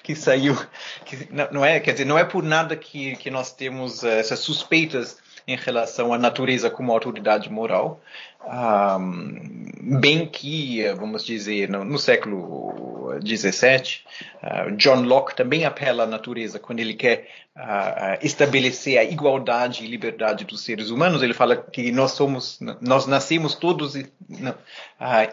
[0.02, 0.58] que saiu,
[1.04, 4.40] que não, não, é, quer dizer, não é por nada que, que nós temos essas
[4.40, 5.16] suspeitas
[5.48, 8.02] em relação à natureza como autoridade moral,
[8.44, 14.00] um, bem que, vamos dizer, no, no século XVII,
[14.42, 19.88] uh, John Locke também apela à natureza quando ele quer uh, estabelecer a igualdade e
[19.88, 21.22] liberdade dos seres humanos.
[21.22, 24.04] Ele fala que nós somos, nós nascemos todos uh,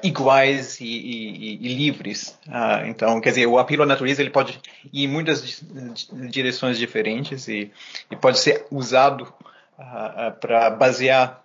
[0.01, 2.39] iguais e, e, e livres.
[2.87, 4.61] então, quer dizer, o apelo à natureza ele pode
[4.93, 5.61] ir em muitas
[6.29, 7.69] direções diferentes e,
[8.09, 9.27] e pode ser usado
[9.75, 11.43] para basear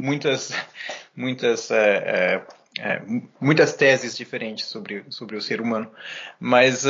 [0.00, 0.52] muitas,
[1.16, 2.42] muitas, é,
[2.78, 3.02] é,
[3.40, 5.90] muitas teses diferentes sobre, sobre o ser humano.
[6.38, 6.84] Mas,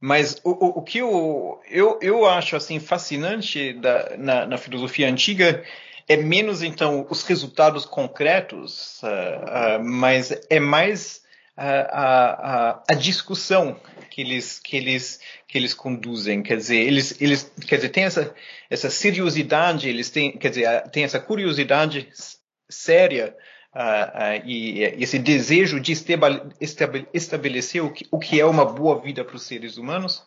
[0.00, 5.08] mas o, o, o, que eu, eu, eu acho assim fascinante da, na, na filosofia
[5.08, 5.64] antiga
[6.08, 9.02] é menos então os resultados concretos,
[9.84, 11.22] mas é mais
[11.58, 13.78] a, a, discussão
[14.10, 16.42] que eles, que eles, que eles conduzem.
[16.42, 18.34] Quer dizer, eles, eles, quer dizer, tem essa,
[18.70, 22.08] essa seriosidade, eles têm, quer dizer, tem essa curiosidade
[22.68, 23.36] séria
[23.74, 25.92] uh, uh, e, e, esse desejo de
[27.12, 30.24] estabelecer o que, o que é uma boa vida para os seres humanos.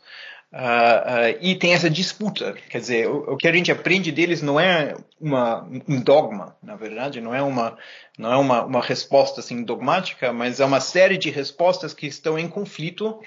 [0.52, 4.41] Uh, uh, e tem essa disputa, quer dizer, o, o, que a gente aprende deles
[4.41, 7.78] não é uma, um dogma, na verdade, não é uma
[8.18, 12.38] não é uma, uma resposta assim dogmática, mas é uma série de respostas que estão
[12.38, 13.22] em conflito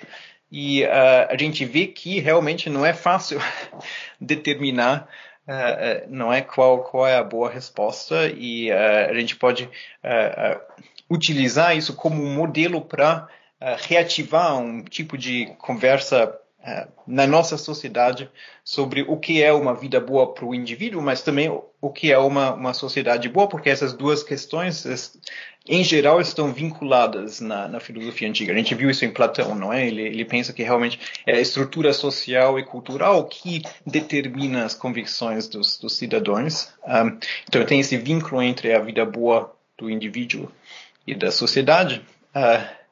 [0.53, 3.41] e uh, a gente vê que realmente não é fácil
[4.20, 5.09] determinar
[6.09, 9.68] não é qual qual é a boa resposta e a gente pode
[11.11, 13.29] utilizar isso como um modelo para
[13.87, 16.35] reativar um tipo de conversa
[17.07, 18.31] na nossa sociedade
[18.65, 21.51] sobre o que é uma vida boa para o indivíduo, mas também
[21.81, 25.21] o que é uma, uma sociedade boa, porque essas duas questões,
[25.69, 28.55] em geral, estão vinculadas na, na filosofia antiga.
[28.55, 29.87] A gente viu isso em Platão, não é?
[29.87, 35.47] Ele, ele pensa que realmente é a estrutura social e cultural que determina as convicções
[35.47, 36.73] dos, dos cidadãos.
[36.87, 40.51] Um, então, tem esse vínculo entre a vida boa do indivíduo
[41.07, 42.01] e da sociedade.
[42.35, 42.84] Uh,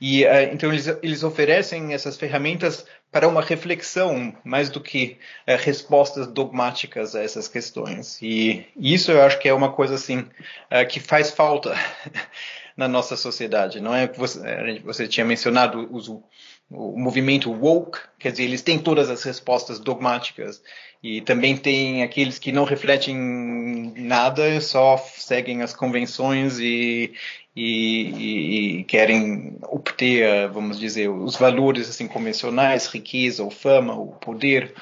[0.00, 5.56] e uh, então eles, eles oferecem essas ferramentas para uma reflexão mais do que é,
[5.56, 8.20] respostas dogmáticas a essas questões.
[8.20, 10.26] E isso eu acho que é uma coisa assim
[10.68, 11.74] é, que faz falta
[12.76, 13.80] na nossa sociedade.
[13.80, 16.22] Não é você, você tinha mencionado o,
[16.70, 20.62] o movimento woke, quer dizer, eles têm todas as respostas dogmáticas
[21.02, 27.12] e também tem aqueles que não refletem nada, só seguem as convenções e,
[27.54, 34.74] e, e, querem obter, vamos dizer, os valores assim convencionais, riqueza, ou fama, o poder,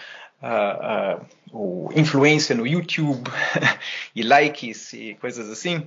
[0.43, 3.31] uh, uh, ou influência no YouTube
[4.15, 5.87] e likes e coisas assim.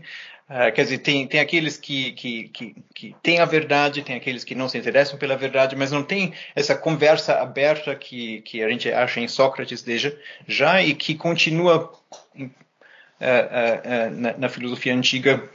[0.50, 4.46] Uh, quer dizer, tem, tem aqueles que, que, que, que têm a verdade, tem aqueles
[4.46, 8.70] que não se interessam pela verdade, mas não tem essa conversa aberta que, que a
[8.70, 10.18] gente acha em Sócrates desde
[10.48, 11.92] já e que continua
[12.40, 15.50] uh, uh, na, na filosofia antiga.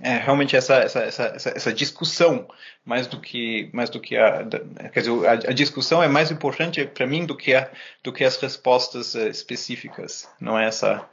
[0.00, 2.46] É, realmente essa, essa, essa, essa, discussão
[2.84, 4.44] mais do que mais do que a
[4.92, 7.70] quer dizer a, a discussão é mais importante para mim do que a,
[8.04, 10.28] do que as respostas específicas.
[10.38, 11.08] Não é essa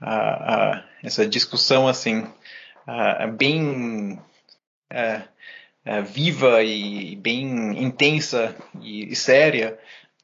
[0.00, 2.26] a, a, essa discussão assim
[3.36, 4.18] bem
[6.06, 9.78] viva e bem intensa e, e séria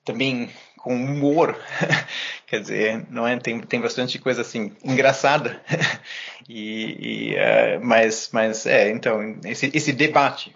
[0.05, 0.51] também
[0.83, 1.59] com humor,
[2.47, 3.39] quer dizer, não é?
[3.39, 5.61] Tem, tem bastante coisa assim engraçada,
[6.49, 10.55] e, e uh, mas, mas é, então esse, esse debate.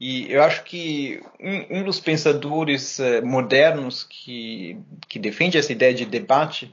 [0.00, 4.76] E eu acho que um, um dos pensadores uh, modernos que
[5.08, 6.72] que defende essa ideia de debate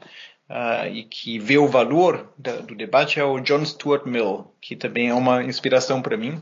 [0.51, 4.75] uh, e que vê o valor da, do debate é o John Stuart Mill, que
[4.75, 6.41] também é uma inspiração para mim.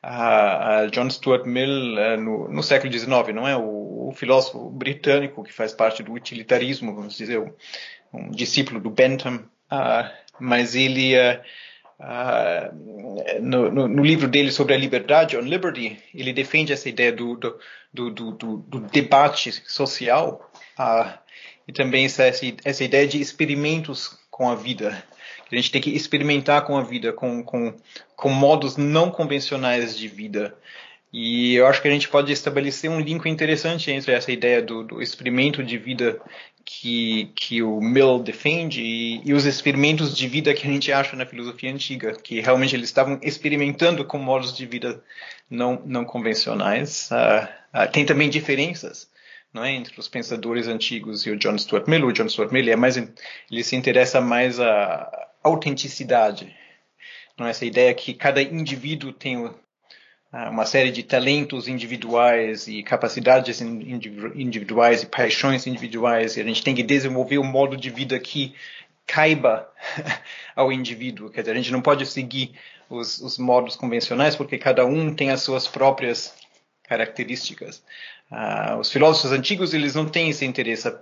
[0.00, 3.56] A, a John Stuart Mill uh, no, no, século XIX, não é?
[3.56, 7.52] O, o, filósofo britânico que faz parte do utilitarismo, vamos dizer, um,
[8.12, 11.42] um discípulo do Bentham, uh, mas ele uh,
[13.40, 17.36] no, no, no, livro dele sobre a liberdade, On Liberty, ele defende essa ideia do,
[17.36, 17.58] do,
[17.92, 20.48] do, do, debate social
[21.68, 22.24] e também essa,
[22.64, 25.04] essa ideia de experimentos com a vida
[25.50, 27.74] a gente tem que experimentar com a vida, com, com,
[28.14, 30.54] com modos não convencionais de vida.
[31.10, 34.84] E eu acho que a gente pode estabelecer um link interessante entre essa ideia do,
[34.84, 36.20] do experimento de vida
[36.66, 41.16] que, que o Mill defende e, e, os experimentos de vida que a gente acha
[41.16, 45.02] na filosofia antiga, que realmente eles estavam experimentando com modos de vida
[45.48, 47.08] não, não convencionais.
[47.10, 49.08] Uh, uh, tem também diferenças
[49.52, 52.06] não é, entre os pensadores antigos e o John Stuart Mill.
[52.06, 56.54] O John Stuart Mill é mais, ele se interessa mais a, autenticidade.
[57.38, 59.50] Não é essa ideia que cada indivíduo tem
[60.32, 66.62] ah, uma série de talentos individuais e capacidades individuais e paixões individuais e a gente
[66.62, 68.54] tem que desenvolver um modo de vida que
[69.06, 69.70] caiba
[70.54, 71.30] ao indivíduo.
[71.30, 72.52] Quer dizer, a gente não pode seguir
[72.90, 76.34] os, os modos convencionais porque cada um tem as suas próprias
[76.82, 77.82] características.
[78.30, 80.94] Uh, os filósofos antigos eles não têm esse interesse,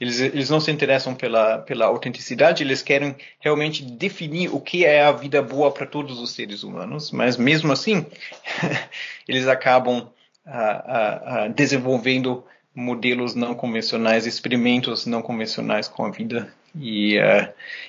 [0.00, 5.04] eles, eles não se interessam pela, pela autenticidade, eles querem realmente definir o que é
[5.04, 8.04] a vida boa para todos os seres humanos, mas mesmo assim
[9.28, 10.10] eles acabam
[10.44, 16.52] uh, uh, desenvolvendo modelos não convencionais, experimentos não convencionais com a vida.
[16.74, 17.16] E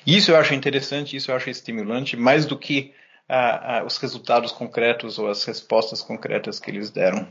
[0.06, 2.94] isso eu acho interessante, isso eu acho estimulante, mais do que
[3.86, 7.26] os resultados concretos ou as respostas concretas que eles deram.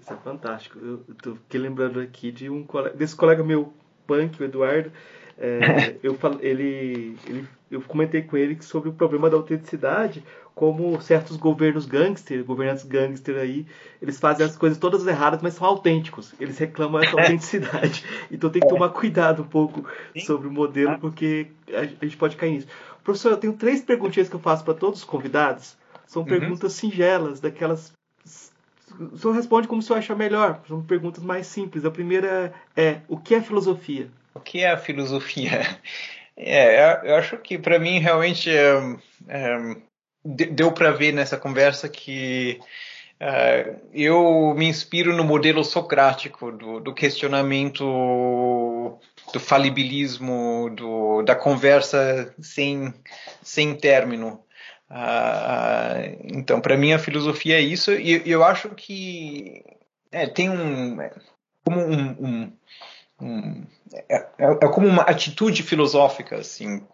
[0.00, 0.78] Isso é fantástico.
[0.78, 3.72] Eu, eu fiquei lembrando aqui de um colega, desse colega meu,
[4.06, 4.90] punk, o Eduardo.
[5.38, 10.24] É, eu, ele, ele, eu comentei com ele sobre o problema da autenticidade,
[10.54, 13.66] como certos governos gangster, governantes gangster aí,
[14.02, 16.34] eles fazem as coisas todas erradas, mas são autênticos.
[16.38, 18.04] Eles reclamam essa autenticidade.
[18.30, 19.86] Então tem que tomar cuidado um pouco
[20.24, 22.66] sobre o modelo, porque a gente pode cair nisso.
[23.02, 25.76] Professor, eu tenho três perguntinhas que eu faço para todos os convidados.
[26.06, 26.28] São uhum.
[26.28, 26.90] perguntas uhum.
[26.90, 27.92] singelas, daquelas
[29.00, 30.62] o senhor responde como o senhor acha melhor.
[30.68, 31.84] São perguntas mais simples.
[31.84, 34.08] A primeira é: o que é filosofia?
[34.34, 35.60] O que é a filosofia?
[36.42, 38.96] É, eu acho que para mim realmente é,
[39.28, 39.76] é,
[40.24, 42.58] deu para ver nessa conversa que
[43.18, 47.84] é, eu me inspiro no modelo socrático do, do questionamento
[49.34, 52.94] do falibilismo, do, da conversa sem,
[53.42, 54.42] sem término.
[54.90, 59.64] Uh, então, para mim, a filosofia é isso, e eu acho que
[60.10, 61.00] é, tem um.
[61.00, 61.12] É,
[61.64, 62.52] como um, um,
[63.20, 63.66] um
[64.08, 66.84] é, é, é, como uma atitude filosófica, assim,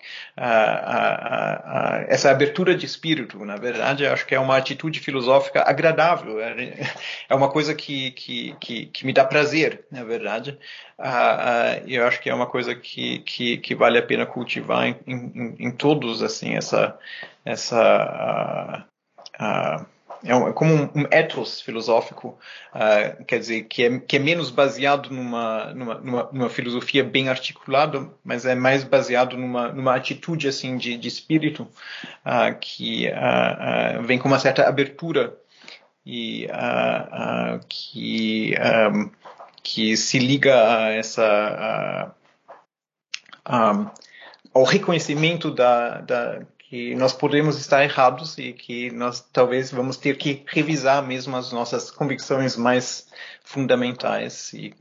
[2.08, 6.90] essa abertura de espírito, na verdade, acho que é uma atitude filosófica agradável, é,
[7.28, 10.58] é uma coisa que, que, que, que me dá prazer, na verdade,
[11.86, 14.96] e eu acho que é uma coisa que, que, que vale a pena cultivar em,
[15.06, 16.98] em, em todos, assim, essa,
[17.46, 18.86] essa
[20.24, 22.38] é, um, é como um, um ethos filosófico,
[22.74, 27.28] uh, quer dizer, que é, que é menos baseado numa, numa, numa, numa, filosofia bem
[27.28, 31.62] articulada, mas é mais baseado numa, numa atitude assim de, de espírito
[32.24, 35.36] uh, que uh, vem com uma certa abertura
[36.04, 36.46] e
[37.68, 38.54] que,
[38.92, 39.10] um,
[39.60, 42.14] que se liga a essa
[44.54, 50.16] ao reconhecimento da, da que nós podemos estar errados e que nós talvez vamos ter
[50.16, 53.08] que revisar mesmo as nossas convicções mais
[53.44, 54.74] fundamentais e,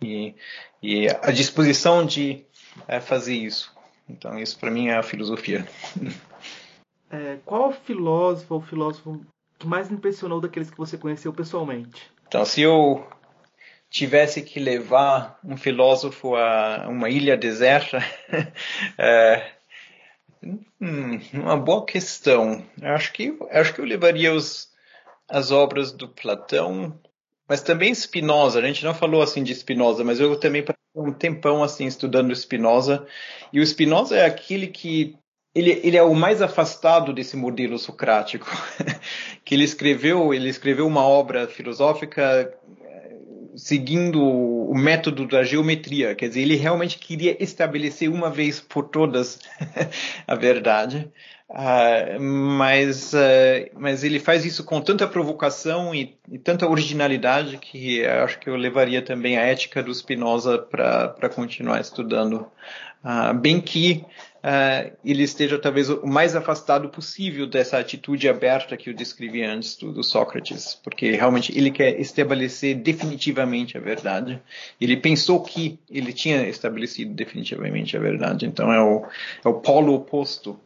[0.00, 0.34] e,
[0.80, 2.44] e a disposição de
[2.86, 3.74] é, fazer isso.
[4.08, 5.66] Então, isso para mim é a filosofia.
[7.10, 9.20] É, qual filósofo ou filósofo
[9.58, 12.10] que mais impressionou daqueles que você conheceu pessoalmente?
[12.26, 13.06] Então, se eu
[13.90, 17.98] tivesse que levar um filósofo a uma ilha deserta,
[18.96, 19.52] é,
[20.80, 22.64] Hum, uma boa questão.
[22.80, 24.68] Eu acho que acho que eu levaria os,
[25.28, 26.98] as obras do Platão,
[27.48, 28.58] mas também Spinoza.
[28.58, 32.34] A gente não falou assim de Spinoza, mas eu também passei um tempão assim estudando
[32.34, 33.06] Spinoza.
[33.52, 35.16] E o Spinoza é aquele que
[35.54, 38.46] ele, ele é o mais afastado desse modelo socrático,
[39.44, 42.52] que ele escreveu ele escreveu uma obra filosófica
[43.56, 49.38] seguindo o método da geometria, quer dizer, ele realmente queria estabelecer uma vez por todas
[50.26, 51.10] a verdade,
[51.50, 58.04] uh, mas, uh, mas ele faz isso com tanta provocação e, e tanta originalidade que
[58.06, 62.46] acho que eu levaria também a ética do Spinoza para continuar estudando.
[63.04, 64.04] Uh, bem que
[64.42, 69.76] uh, ele esteja talvez o mais afastado possível dessa atitude aberta que eu descrevi antes
[69.76, 74.40] do, do, Sócrates, porque realmente ele quer estabelecer definitivamente a verdade.
[74.80, 79.06] Ele pensou que ele tinha estabelecido definitivamente a verdade, então é o,
[79.44, 80.58] é o polo oposto.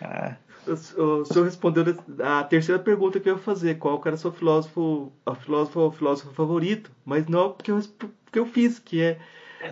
[0.00, 0.34] É.
[0.66, 1.84] o senhor respondeu
[2.22, 5.92] a terceira pergunta que eu ia fazer, qual era o seu filósofo, a filósofo ou
[5.92, 9.18] filósofo favorito, mas não porque eu, porque eu fiz, que é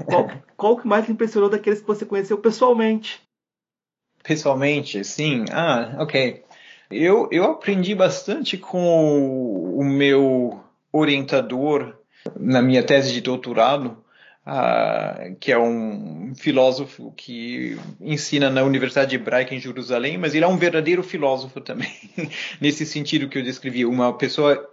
[0.06, 3.20] qual, qual que mais impressionou daqueles que você conheceu pessoalmente?
[4.22, 5.44] Pessoalmente, sim.
[5.50, 6.42] Ah, ok.
[6.90, 10.60] Eu, eu aprendi bastante com o meu
[10.92, 11.96] orientador
[12.38, 13.96] na minha tese de doutorado,
[14.46, 20.48] uh, que é um filósofo que ensina na Universidade Hebraica em Jerusalém, mas ele é
[20.48, 21.92] um verdadeiro filósofo também,
[22.60, 24.68] nesse sentido que eu descrevi, uma pessoa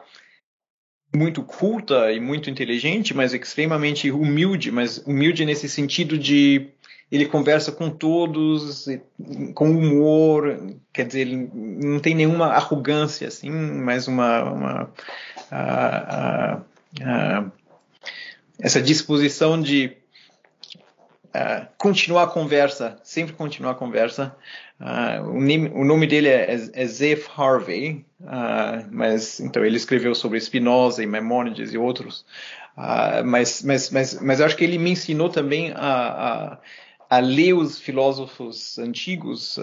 [1.16, 6.70] muito culta e muito inteligente, mas extremamente humilde, mas humilde nesse sentido de
[7.10, 8.86] ele conversa com todos
[9.56, 14.94] com humor, quer dizer, ele não tem nenhuma arrogância assim, mas uma, uma
[18.60, 19.96] essa disposição de
[21.78, 24.36] continuar a conversa, sempre continuar a conversa.
[24.80, 30.14] Uh, o, nome, o, nome, dele é, é, é Harvey, uh, mas então ele escreveu
[30.14, 32.26] sobre Spinoza e Maimonides e outros.
[33.26, 36.58] mas, mas, mas, mas eu acho que ele me ensinou também a, a
[37.10, 39.58] a ler os filósofos antigos,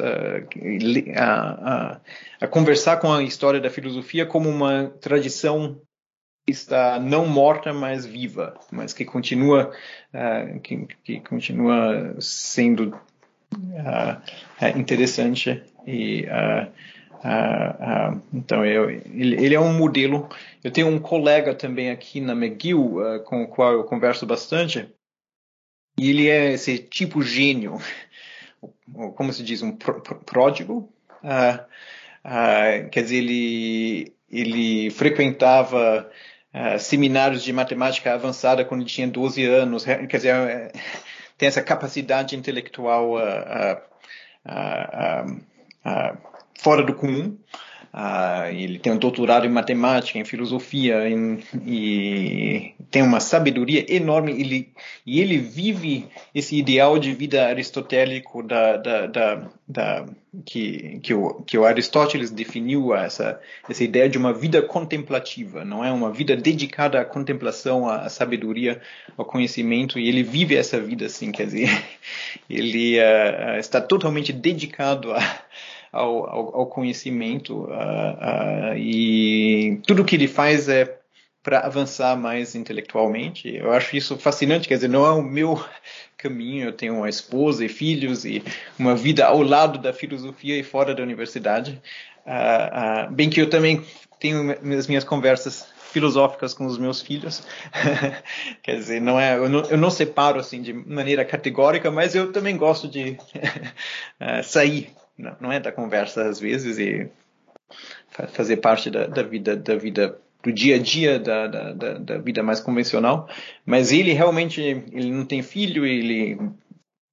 [1.14, 2.00] a,
[2.40, 5.78] a, conversar com a história da filosofia como uma tradição
[6.46, 9.72] está não morta, mas viva, mas que continua,
[10.12, 12.98] uh, que, que, continua sendo
[13.54, 16.26] uh, interessante e
[17.24, 20.28] Uh, uh, então, eu, ele, ele, é um modelo.
[20.62, 24.86] Eu tenho um colega também aqui na McGill, com o qual eu converso bastante,
[25.98, 27.78] e ele é esse tipo gênio,
[29.16, 30.92] como se diz, um pródigo.
[32.92, 36.10] quer dizer, ele, ele frequentava
[36.78, 40.72] seminários de matemática avançada quando tinha 12 anos, quer dizer, é,
[41.36, 43.80] tem essa capacidade intelectual uh,
[44.46, 46.18] uh,
[46.58, 47.36] fora do comum.
[47.94, 54.32] Uh, ele tem um doutorado em matemática, em filosofia, em, e tem uma sabedoria enorme.
[54.32, 54.72] Ele,
[55.06, 60.06] e ele vive esse ideal de vida aristotélico da, da, da, da
[60.44, 65.84] que, que, o, que o Aristóteles definiu essa, essa ideia de uma vida contemplativa, não
[65.84, 68.82] é uma vida dedicada à contemplação, à, à sabedoria,
[69.16, 70.00] ao conhecimento.
[70.00, 71.70] E ele vive essa vida assim, quer dizer,
[72.50, 75.44] ele uh, está totalmente dedicado a
[75.94, 80.98] ao, ao, ao conhecimento uh, uh, e tudo que ele faz é
[81.40, 83.54] para avançar mais intelectualmente.
[83.54, 85.62] Eu acho isso fascinante, quer dizer, não é o meu
[86.18, 88.42] caminho, eu tenho uma esposa e filhos e
[88.78, 91.80] uma vida ao lado da filosofia e fora da universidade.
[92.26, 93.84] Uh, bem que eu também
[94.18, 97.46] tenho as minhas conversas filosóficas com os meus filhos.
[98.64, 102.32] Quer dizer, não é, eu não, eu não, separo assim de maneira categórica, mas eu
[102.32, 103.16] também gosto de
[104.42, 107.10] sair não, não é da conversa às vezes e
[108.32, 112.42] fazer parte da, da vida da vida do dia a dia da, da, da, vida
[112.42, 113.26] mais convencional,
[113.64, 116.38] mas ele realmente ele não tem filho, ele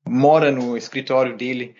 [0.06, 1.74] mora no escritório dele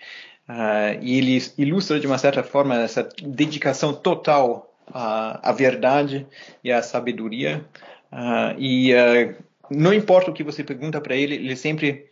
[0.48, 6.26] uh, e ele ilustra de uma certa forma essa dedicação total à, à verdade
[6.64, 7.64] e à sabedoria.
[8.10, 9.36] Uh, e uh,
[9.70, 12.06] não importa o que você pergunta para ele, ele sempre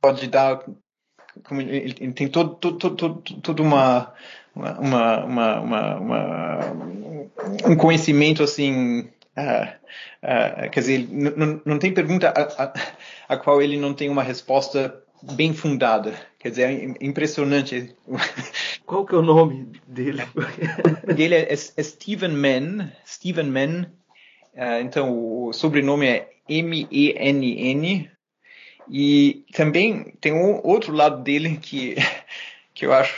[0.00, 0.62] pode dar
[1.44, 4.12] como ele, ele tem todo, todo, todo, todo uma,
[4.54, 6.60] uma, uma, uma,
[7.66, 9.68] um conhecimento assim Uh,
[10.22, 12.74] uh, quer dizer, não, não tem pergunta a, a,
[13.28, 15.02] a, qual ele não tem uma resposta
[15.34, 16.14] bem fundada.
[16.38, 17.94] Quer dizer, é impressionante.
[18.86, 20.22] Qual que é o nome dele?
[21.14, 22.90] dele é, é, é Stephen Mann.
[23.06, 23.86] Stephen Mann.
[24.54, 28.10] Uh, então, o sobrenome é M-E-N-N.
[28.88, 31.96] E também tem um outro lado dele que,
[32.74, 33.16] que eu acho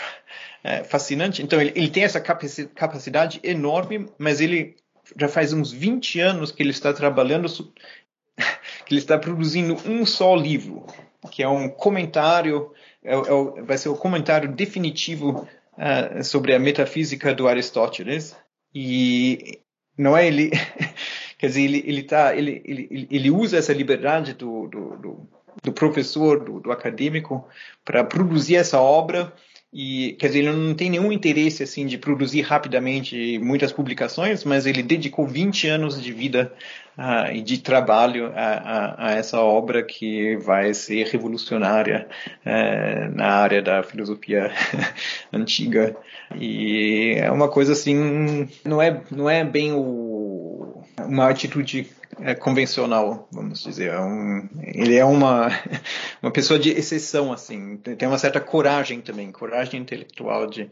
[0.62, 1.42] é, fascinante.
[1.42, 4.76] Então, ele, ele tem essa capacidade enorme, mas ele
[5.16, 7.48] já faz uns 20 anos que ele está trabalhando,
[8.84, 10.86] que ele está produzindo um só livro,
[11.30, 12.72] que é um comentário,
[13.02, 18.36] é, é, vai ser o comentário definitivo uh, sobre a metafísica do Aristóteles.
[18.74, 19.60] E
[19.96, 20.50] não é ele,
[21.38, 25.28] quer dizer, ele, ele, tá, ele, ele, ele usa essa liberdade do, do, do
[25.62, 27.46] do professor, do, do acadêmico,
[27.84, 29.32] para produzir essa obra.
[29.70, 34.64] E quer dizer ele não tem nenhum interesse assim de produzir rapidamente muitas publicações mas
[34.64, 36.50] ele dedicou 20 anos de vida
[36.96, 42.08] uh, e de trabalho a, a, a, essa obra que vai ser revolucionária
[42.46, 44.50] uh, na área da filosofia
[45.30, 45.94] antiga.
[46.34, 51.90] E é uma coisa assim não é não é bem o, uma atitude
[52.20, 53.92] é, convencional, vamos dizer.
[53.92, 55.48] É um, ele é uma,
[56.22, 57.76] uma pessoa de exceção, assim.
[57.76, 60.70] Tem uma certa coragem também, coragem intelectual de,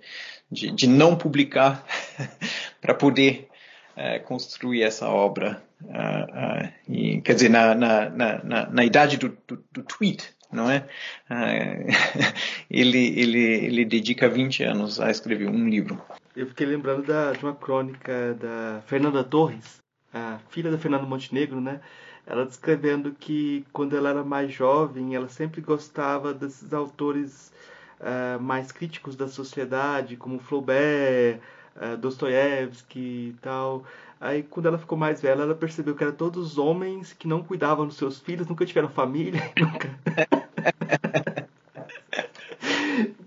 [0.51, 1.85] de, de não publicar
[2.81, 3.48] para poder
[3.97, 5.62] é, construir essa obra.
[5.82, 10.70] Uh, uh, e, quer dizer, na, na, na, na idade do, do, do, tweet, não
[10.70, 10.86] é?
[11.31, 11.86] Uh,
[12.70, 16.01] ele, ele, ele dedica 20 anos a escrever um livro.
[16.35, 19.82] Eu fiquei lembrando da, de uma crônica da Fernanda Torres,
[20.16, 21.80] a filha da Fernanda Montenegro, né?
[22.26, 27.52] Ela descrevendo que quando ela era mais jovem, ela sempre gostava desses autores
[28.01, 31.38] uh, mais críticos da sociedade, como Flaubert,
[31.76, 33.84] uh, Dostoiévski e tal.
[34.20, 37.86] Aí, quando ela ficou mais velha, ela percebeu que eram todos homens que não cuidavam
[37.86, 39.90] dos seus filhos, nunca tiveram família, nunca.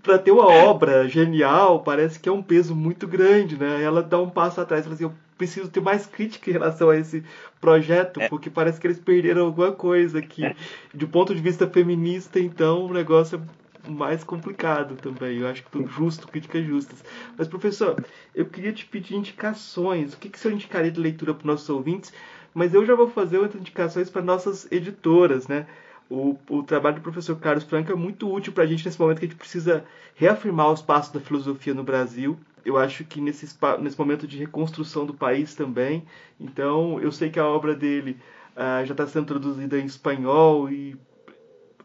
[0.02, 3.80] para ter uma obra genial, parece que é um peso muito grande, né?
[3.82, 6.96] Ela dá um passo atrás e fala assim: preciso ter mais crítica em relação a
[6.98, 7.24] esse
[7.58, 8.28] projeto, é.
[8.28, 10.44] porque parece que eles perderam alguma coisa aqui.
[10.44, 10.54] É.
[10.92, 13.40] De ponto de vista feminista, então, o negócio
[13.86, 15.38] é mais complicado também.
[15.38, 17.02] Eu acho que tudo justo, críticas justas.
[17.38, 17.96] Mas, professor,
[18.34, 20.12] eu queria te pedir indicações.
[20.12, 22.12] O que, que você indicaria de leitura para os nossos ouvintes?
[22.52, 25.66] Mas eu já vou fazer outras indicações para nossas editoras, né?
[26.10, 29.20] O, o, trabalho do professor Carlos Franco é muito útil para a gente nesse momento
[29.20, 29.84] que a gente precisa
[30.16, 32.36] reafirmar os passos da filosofia no Brasil.
[32.64, 33.46] Eu acho que nesse,
[33.78, 36.04] nesse momento de reconstrução do país também.
[36.38, 38.16] Então, eu sei que a obra dele
[38.56, 40.96] uh, já está sendo traduzida em espanhol e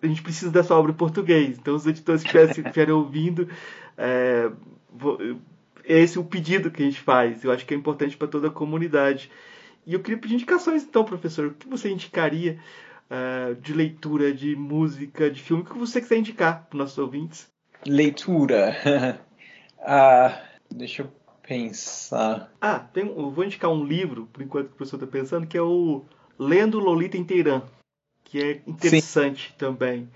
[0.02, 1.60] a gente precisa dessa obra em português.
[1.60, 3.48] Então, os editores que estiverem ouvindo,
[3.96, 4.52] é,
[4.92, 5.20] vou,
[5.84, 7.44] é esse o pedido que a gente faz.
[7.44, 9.32] Eu acho que é importante para toda a comunidade.
[9.86, 11.48] E eu queria pedir indicações, então, professor.
[11.48, 12.58] O que você indicaria
[13.10, 16.98] uh, de leitura, de música, de filme, o que você quiser indicar para os nossos
[16.98, 17.48] ouvintes?
[17.86, 18.76] Leitura.
[19.80, 20.42] ah,
[20.72, 21.12] deixa eu
[21.44, 22.52] pensar.
[22.60, 25.58] Ah, tem, eu vou indicar um livro, por enquanto que o professor está pensando, que
[25.58, 26.04] é o
[26.40, 27.62] Lendo Lolita Inteirã,
[28.24, 29.56] que é interessante Sim.
[29.58, 30.10] também.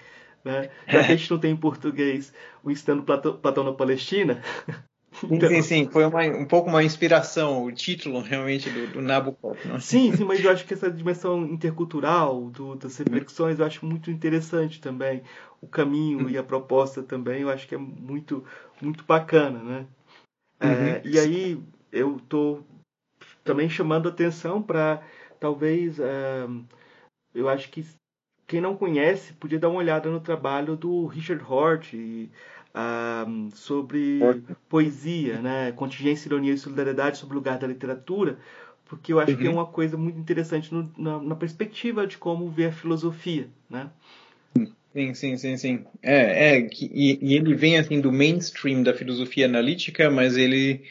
[0.43, 0.69] Né?
[0.87, 2.33] Já que a gente não tem em português
[2.63, 4.41] o Estando Platão, Platão na Palestina,
[5.23, 5.49] Então...
[5.49, 9.57] Sim, sim, foi uma, um pouco uma inspiração, o título realmente do, do Nabokov.
[9.79, 14.09] Sim, sim, mas eu acho que essa dimensão intercultural do, das reflexões eu acho muito
[14.11, 15.21] interessante também.
[15.61, 18.43] O caminho e a proposta também eu acho que é muito,
[18.81, 19.85] muito bacana, né?
[20.59, 20.73] É, uhum.
[20.73, 22.63] É, e aí eu estou
[23.43, 25.01] também chamando atenção para
[25.39, 26.47] talvez é,
[27.33, 27.85] eu acho que
[28.45, 32.29] quem não conhece podia dar uma olhada no trabalho do Richard Hort e
[33.53, 34.19] sobre
[34.67, 35.71] poesia, né?
[35.71, 38.37] contingência, ironia e solidariedade sobre o lugar da literatura,
[38.85, 39.37] porque eu acho uhum.
[39.37, 43.47] que é uma coisa muito interessante no, na, na, perspectiva de como ver a filosofia,
[43.69, 43.89] né?
[44.93, 45.85] Sim, sim, sim, sim.
[46.01, 50.83] É, é e, e ele vem assim do mainstream da filosofia analítica, mas ele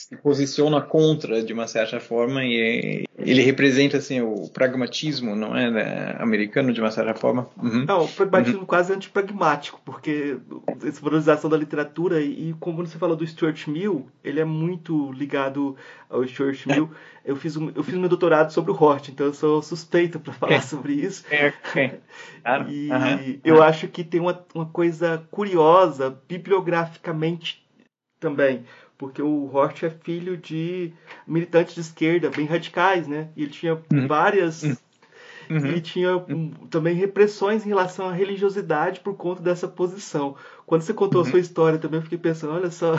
[0.00, 5.70] se posiciona contra de uma certa forma e ele representa assim o pragmatismo não é
[5.70, 7.84] né, americano de uma certa forma uhum.
[7.84, 8.66] não o pragmatismo uhum.
[8.66, 10.38] quase antipragmático porque
[10.82, 15.76] essa valorização da literatura e como você falou do Stuart Mill ele é muito ligado
[16.08, 16.90] ao Stuart Mill
[17.22, 20.32] eu fiz um, eu fiz meu doutorado sobre o Hort então eu sou suspeito para
[20.32, 20.60] falar é.
[20.62, 22.00] sobre isso é, é.
[22.42, 22.70] Claro.
[22.70, 23.40] e uhum.
[23.44, 27.62] eu acho que tem uma, uma coisa curiosa bibliograficamente
[28.18, 28.64] também
[29.00, 30.92] porque o Hort é filho de
[31.26, 33.28] militantes de esquerda bem radicais, né?
[33.34, 34.06] E ele tinha uhum.
[34.06, 34.76] várias uhum.
[35.48, 35.66] uhum.
[35.68, 40.36] e tinha um, também repressões em relação à religiosidade por conta dessa posição.
[40.66, 41.26] Quando você contou uhum.
[41.26, 42.94] a sua história também, eu fiquei pensando, olha só.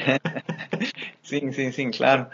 [1.22, 2.26] sim, sim, sim, claro.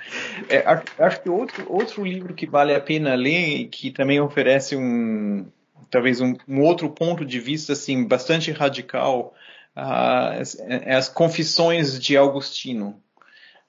[0.48, 0.64] É,
[1.04, 5.44] acho que outro, outro livro que vale a pena ler e que também oferece um
[5.90, 9.34] talvez um, um outro ponto de vista assim bastante radical
[9.74, 10.56] as,
[10.86, 13.00] as Confissões de Augustino,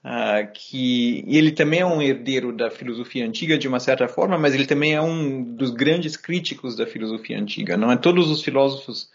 [0.03, 4.53] uh, que ele também é um herdeiro da filosofia antiga de uma certa forma, mas
[4.53, 7.78] ele também é um dos grandes críticos da filosofia antiga.
[7.78, 9.10] Não é todos os filósofos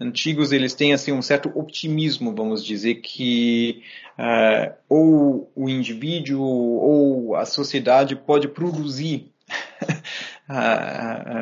[0.00, 3.82] antigos eles têm assim um certo optimismo, vamos dizer que
[4.18, 9.30] uh, ou o indivíduo ou a sociedade pode produzir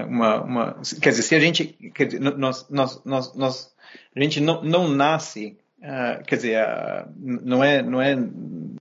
[0.08, 3.74] uma, uma, quer dizer, se a gente, dizer, nós, nós, nós, nós
[4.14, 8.76] a gente não, não nasce, uh, quer dizer, uh, não é, não é, hum,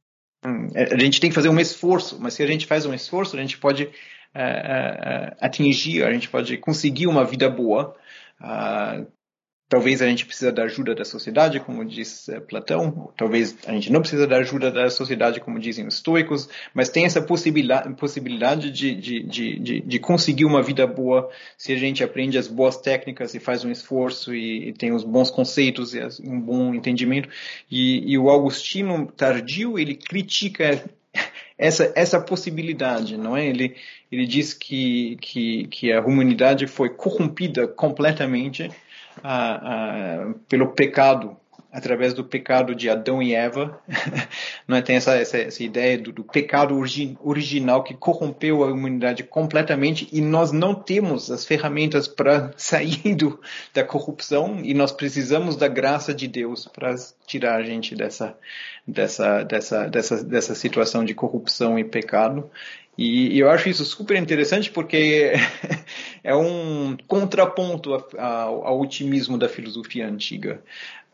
[0.75, 3.41] a gente tem que fazer um esforço, mas se a gente faz um esforço, a
[3.41, 7.95] gente pode uh, atingir, a gente pode conseguir uma vida boa,
[9.69, 13.13] Talvez a gente precisa da ajuda da sociedade, como diz eh, Platão.
[13.15, 16.49] Talvez a gente não precisa da ajuda da sociedade, como dizem os estoicos.
[16.73, 22.03] Mas tem essa possibilidade, de, de, de, de, conseguir uma vida boa se a gente
[22.03, 26.01] aprende as boas técnicas e faz um esforço e, e tem os bons conceitos e
[26.23, 27.29] um bom entendimento.
[27.69, 30.83] E, e o Augustino Tardio, ele critica
[31.59, 33.45] essa, essa possibilidade, não é?
[33.45, 33.75] Ele,
[34.11, 38.71] ele diz que, que, que a humanidade foi corrompida completamente
[40.47, 41.37] pelo pecado,
[41.71, 43.79] através do pecado de Adão e Eva.
[44.67, 44.81] Não é?
[44.81, 50.07] Tem essa, essa, essa ideia do, do pecado origi original que corrompeu a humanidade completamente
[50.11, 53.39] e nós não temos as ferramentas para sair do,
[53.73, 58.35] da corrupção e nós precisamos da graça de Deus para tirar a gente dessa,
[58.87, 62.49] dessa, dessa, dessa, dessa situação de corrupção e pecado.
[63.01, 65.31] E, eu acho isso super interessante porque
[66.21, 70.61] é um contraponto ao, otimismo da filosofia antiga.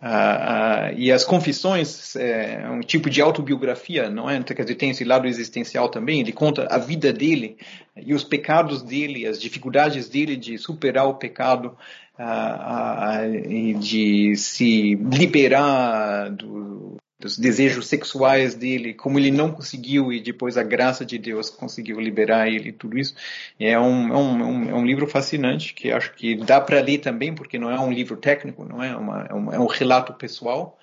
[0.01, 4.41] Uh, uh, e as confissões é um tipo de autobiografia, não é?
[4.41, 6.21] Quer dizer, tem esse lado existencial também.
[6.21, 7.55] Ele conta a vida dele
[7.95, 11.77] e os pecados dele, as dificuldades dele de superar o pecado
[12.17, 20.19] uh, e de se liberar do, dos desejos sexuais dele, como ele não conseguiu e
[20.19, 23.15] depois a graça de Deus conseguiu liberar ele, tudo isso.
[23.59, 27.33] É um, é um, é um livro fascinante que acho que dá para ler também,
[27.33, 30.77] porque não é um livro técnico, não é, uma, é, um, é um relato pessoal.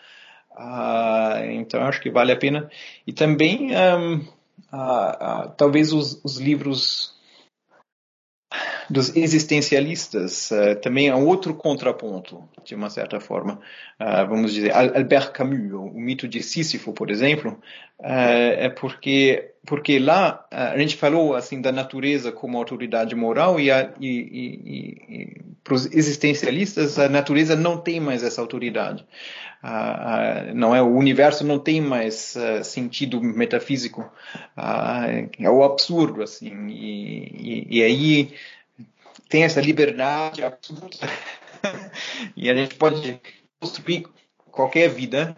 [0.52, 2.70] Uh, então acho que vale a pena.
[3.06, 4.26] E também, um, uh,
[4.72, 7.14] uh, talvez os, os livros
[8.90, 13.60] dos existencialistas uh, também é um outro contraponto, de uma certa forma.
[14.00, 17.60] Uh, vamos dizer, Albert Camus, o mito de Sísifo, por exemplo,
[18.00, 23.70] uh, é porque porque lá a gente falou assim da natureza como autoridade moral e,
[23.70, 29.06] a, e, e, e para os existencialistas a natureza não tem mais essa autoridade.
[30.52, 34.04] não é o universo não tem mais sentido metafísico.
[35.38, 38.34] é o absurdo assim e, aí
[39.32, 41.08] tem essa liberdade absoluta.
[42.36, 43.20] E a gente pode
[43.60, 44.08] construir
[44.50, 45.36] qualquer vida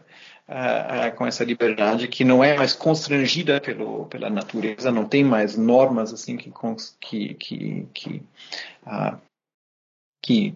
[0.48, 5.22] uh, uh, com essa liberdade que não é mais constrangida pelo, pela natureza, não tem
[5.22, 6.50] mais normas assim que
[6.98, 8.22] que que, que,
[8.86, 9.20] uh,
[10.24, 10.54] que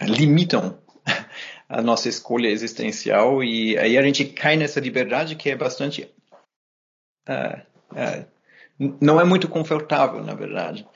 [0.00, 0.78] limitam
[1.68, 3.42] a nossa escolha existencial.
[3.42, 6.08] E aí a gente cai nessa liberdade que é bastante
[9.00, 10.86] não é muito confortável na verdade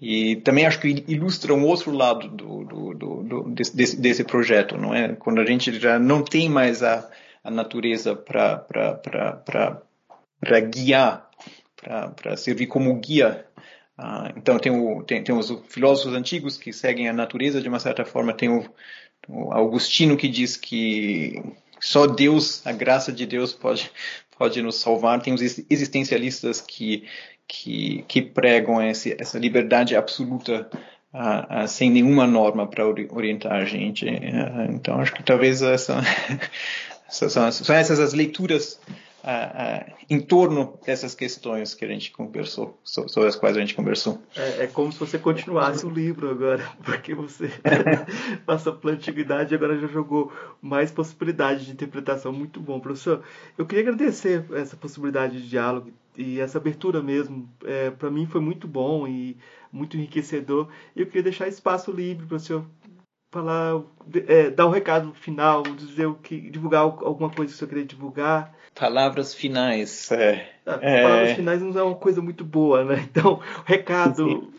[0.00, 4.76] e também acho que ilustra um outro lado do, do, do, do desse, desse, projeto,
[4.76, 5.14] não é?
[5.14, 7.10] Quando a gente já não tem mais a,
[7.42, 8.64] a natureza para
[10.72, 11.28] guiar,
[12.14, 13.44] para servir como guia.
[13.96, 17.80] Ah, então tem, o, tem, tem os filósofos antigos que seguem a natureza de uma
[17.80, 18.32] certa forma.
[18.32, 18.64] Tem o,
[19.28, 21.42] o Augustino que diz que
[21.80, 23.90] só Deus, a graça de Deus pode,
[24.38, 25.20] pode nos salvar.
[25.20, 27.04] Tem os existencialistas que,
[27.48, 30.68] que, que pregam esse, essa liberdade absoluta
[31.14, 34.04] uh, uh, sem nenhuma norma para orientar a gente.
[34.04, 36.02] Uh, então, acho que talvez essa,
[37.08, 38.78] são, são essas as leituras
[40.08, 44.22] em torno dessas questões que a gente conversou, sobre as quais a gente conversou.
[44.34, 47.50] É, é como se você continuasse o livro agora, porque você
[48.46, 52.32] passou pela antiguidade e agora já jogou mais possibilidades de interpretação.
[52.32, 53.22] Muito bom, professor.
[53.58, 58.40] Eu queria agradecer essa possibilidade de diálogo e essa abertura mesmo, é, para mim foi
[58.40, 59.36] muito bom e
[59.72, 60.68] muito enriquecedor.
[60.96, 62.64] E eu queria deixar espaço livre para o senhor
[63.30, 63.80] falar,
[64.26, 67.68] é, dar o um recado final, dizer o que, divulgar alguma coisa que o senhor
[67.68, 68.52] queria divulgar.
[68.74, 70.10] Palavras finais.
[70.10, 71.34] É, ah, Palavras é...
[71.36, 73.06] finais não é uma coisa muito boa, né?
[73.10, 74.57] Então, o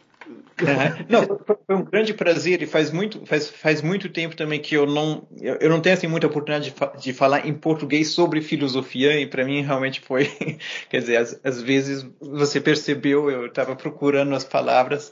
[1.08, 4.86] não, foi um grande prazer e faz muito, faz, faz muito tempo também que eu
[4.86, 9.20] não, eu, eu não tenho assim muita oportunidade de, de falar em português sobre filosofia
[9.20, 10.26] e para mim realmente foi,
[10.90, 15.12] quer dizer, às, às vezes você percebeu, eu estava procurando as palavras,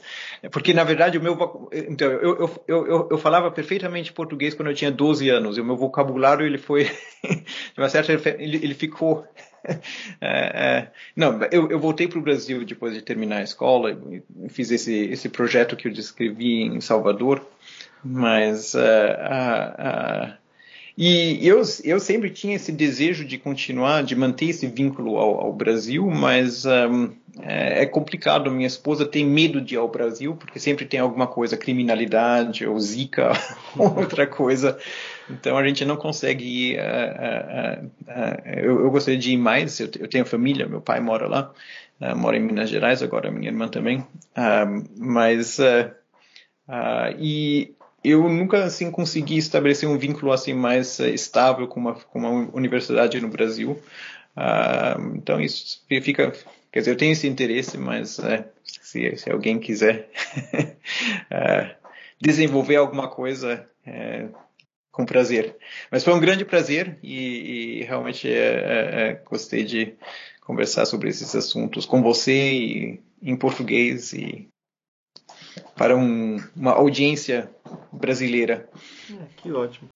[0.50, 4.68] porque na verdade o meu, então eu, eu, eu, eu, eu falava perfeitamente português quando
[4.68, 6.84] eu tinha 12 anos e o meu vocabulário ele foi,
[7.24, 9.24] de uma certa, ele, ele ficou
[10.20, 13.98] é, é, não, eu, eu voltei para o Brasil depois de terminar a escola,
[14.48, 17.46] fiz esse, esse projeto que eu descrevi em Salvador,
[18.04, 20.38] mas uh, uh, uh,
[21.00, 25.52] e eu, eu sempre tinha esse desejo de continuar, de manter esse vínculo ao, ao
[25.52, 28.50] Brasil, mas um, é, é, complicado.
[28.50, 32.76] Minha esposa tem medo de ir ao Brasil, porque sempre tem alguma coisa, criminalidade ou
[32.80, 33.30] zika,
[33.78, 34.76] outra coisa.
[35.30, 36.78] Então a gente não consegue ir.
[36.78, 39.78] Uh, uh, uh, eu, eu, gostaria de ir mais.
[39.78, 41.52] Eu, eu, tenho família, meu pai mora lá,
[42.16, 44.04] mora em Minas Gerais, agora minha irmã também.
[44.96, 45.58] mas.
[47.18, 47.74] e
[48.04, 53.20] eu nunca assim consegui estabelecer um vínculo assim mais estável com uma, com uma universidade
[53.20, 53.78] no Brasil.
[55.14, 56.32] então isso fica.
[56.70, 58.20] Quer dizer, eu tenho esse interesse, mas
[58.62, 60.10] se, se alguém quiser
[62.20, 63.66] desenvolver alguma coisa
[64.98, 65.56] com prazer.
[65.92, 69.94] Mas foi um grande prazer e, e realmente é, é, é, gostei de
[70.40, 74.48] conversar sobre esses assuntos com você e, em português e
[75.76, 77.48] para um, uma audiência
[77.92, 78.68] brasileira.
[79.08, 79.88] É, que ótimo.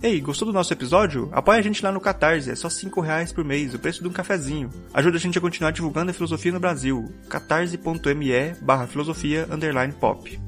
[0.00, 1.28] Ei, gostou do nosso episódio?
[1.32, 4.08] Apoie a gente lá no Catarse, é só 5 reais por mês, o preço de
[4.08, 4.70] um cafezinho.
[4.94, 7.12] Ajuda a gente a continuar divulgando a filosofia no Brasil.
[7.28, 10.40] catarse.me barra filosofia underline pop.